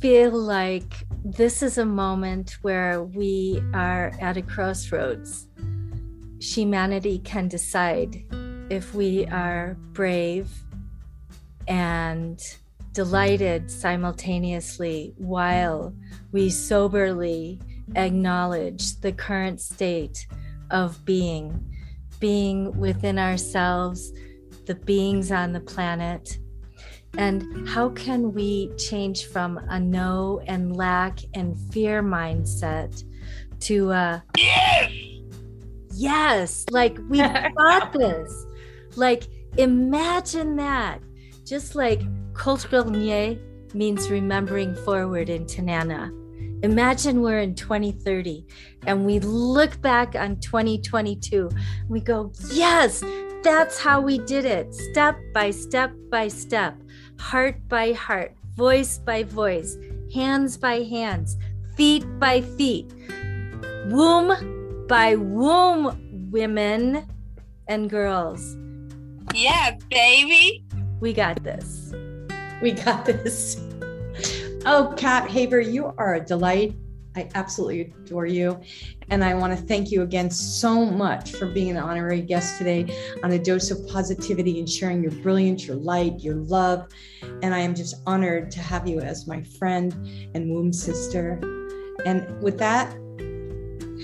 [0.00, 5.46] feel like this is a moment where we are at a crossroads.
[6.40, 8.22] Humanity can decide
[8.70, 10.50] if we are brave
[11.66, 12.40] and
[12.92, 15.94] delighted simultaneously while
[16.32, 17.60] we soberly
[17.96, 20.26] acknowledge the current state
[20.70, 21.64] of being,
[22.20, 24.12] being within ourselves,
[24.66, 26.38] the beings on the planet,
[27.16, 33.02] and how can we change from a no and lack and fear mindset
[33.60, 34.92] to a yes,
[35.94, 37.18] yes, like we
[37.56, 38.46] got this.
[38.96, 39.24] Like
[39.56, 41.00] imagine that.
[41.44, 42.02] Just like
[42.38, 43.38] Kulturnier
[43.74, 46.10] means remembering forward in Tanana.
[46.62, 48.46] Imagine we're in 2030
[48.86, 51.50] and we look back on 2022.
[51.88, 53.02] We go, yes,
[53.42, 56.74] that's how we did it, step by step by step
[57.18, 59.76] heart by heart, voice by voice,
[60.14, 61.36] hands by hands,
[61.76, 62.92] feet by feet,
[63.86, 67.06] womb by womb, women
[67.66, 68.56] and girls.
[69.34, 70.64] Yeah, baby.
[71.00, 71.92] We got this.
[72.62, 73.60] We got this.
[74.66, 76.74] Oh, Kat Haber, you are a delight.
[77.14, 78.60] I absolutely adore you.
[79.10, 82.92] And I want to thank you again so much for being an honorary guest today
[83.22, 86.88] on a dose of positivity and sharing your brilliance, your light, your love.
[87.42, 89.92] And I am just honored to have you as my friend
[90.34, 91.40] and womb sister.
[92.04, 92.92] And with that,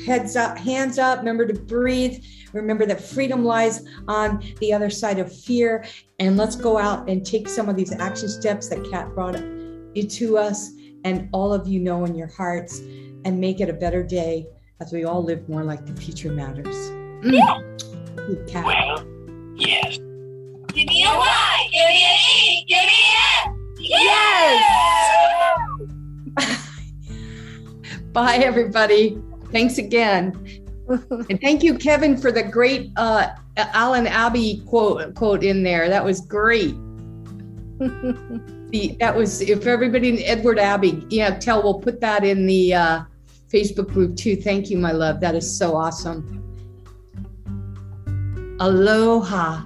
[0.07, 2.23] heads up, hands up, remember to breathe.
[2.55, 5.85] Remember that freedom lies on the other side of fear.
[6.21, 10.39] And let's go out and take some of these action steps that Kat brought to
[10.39, 10.71] us
[11.05, 12.81] and all of you know in your hearts
[13.25, 14.47] and make it a better day
[14.81, 16.75] as we all live more like the future matters.
[17.25, 17.33] Mm.
[17.33, 18.63] Yeah.
[18.63, 19.07] Well,
[19.55, 19.99] yes.
[20.73, 24.65] Give me a Y, give me an E, give me an Yes!
[26.39, 26.71] yes!
[28.13, 29.19] Bye, everybody.
[29.53, 30.64] Thanks again.
[31.31, 35.89] and thank you, Kevin, for the great uh, Alan Abbey quote quote in there.
[35.89, 36.75] That was great.
[37.79, 42.75] the that was if everybody in Edward Abbey, yeah, Tel we'll put that in the
[42.75, 43.05] uh,
[43.53, 44.37] Facebook group too.
[44.37, 45.21] Thank you, my love.
[45.21, 46.41] That is so awesome.
[48.61, 49.65] Aloha.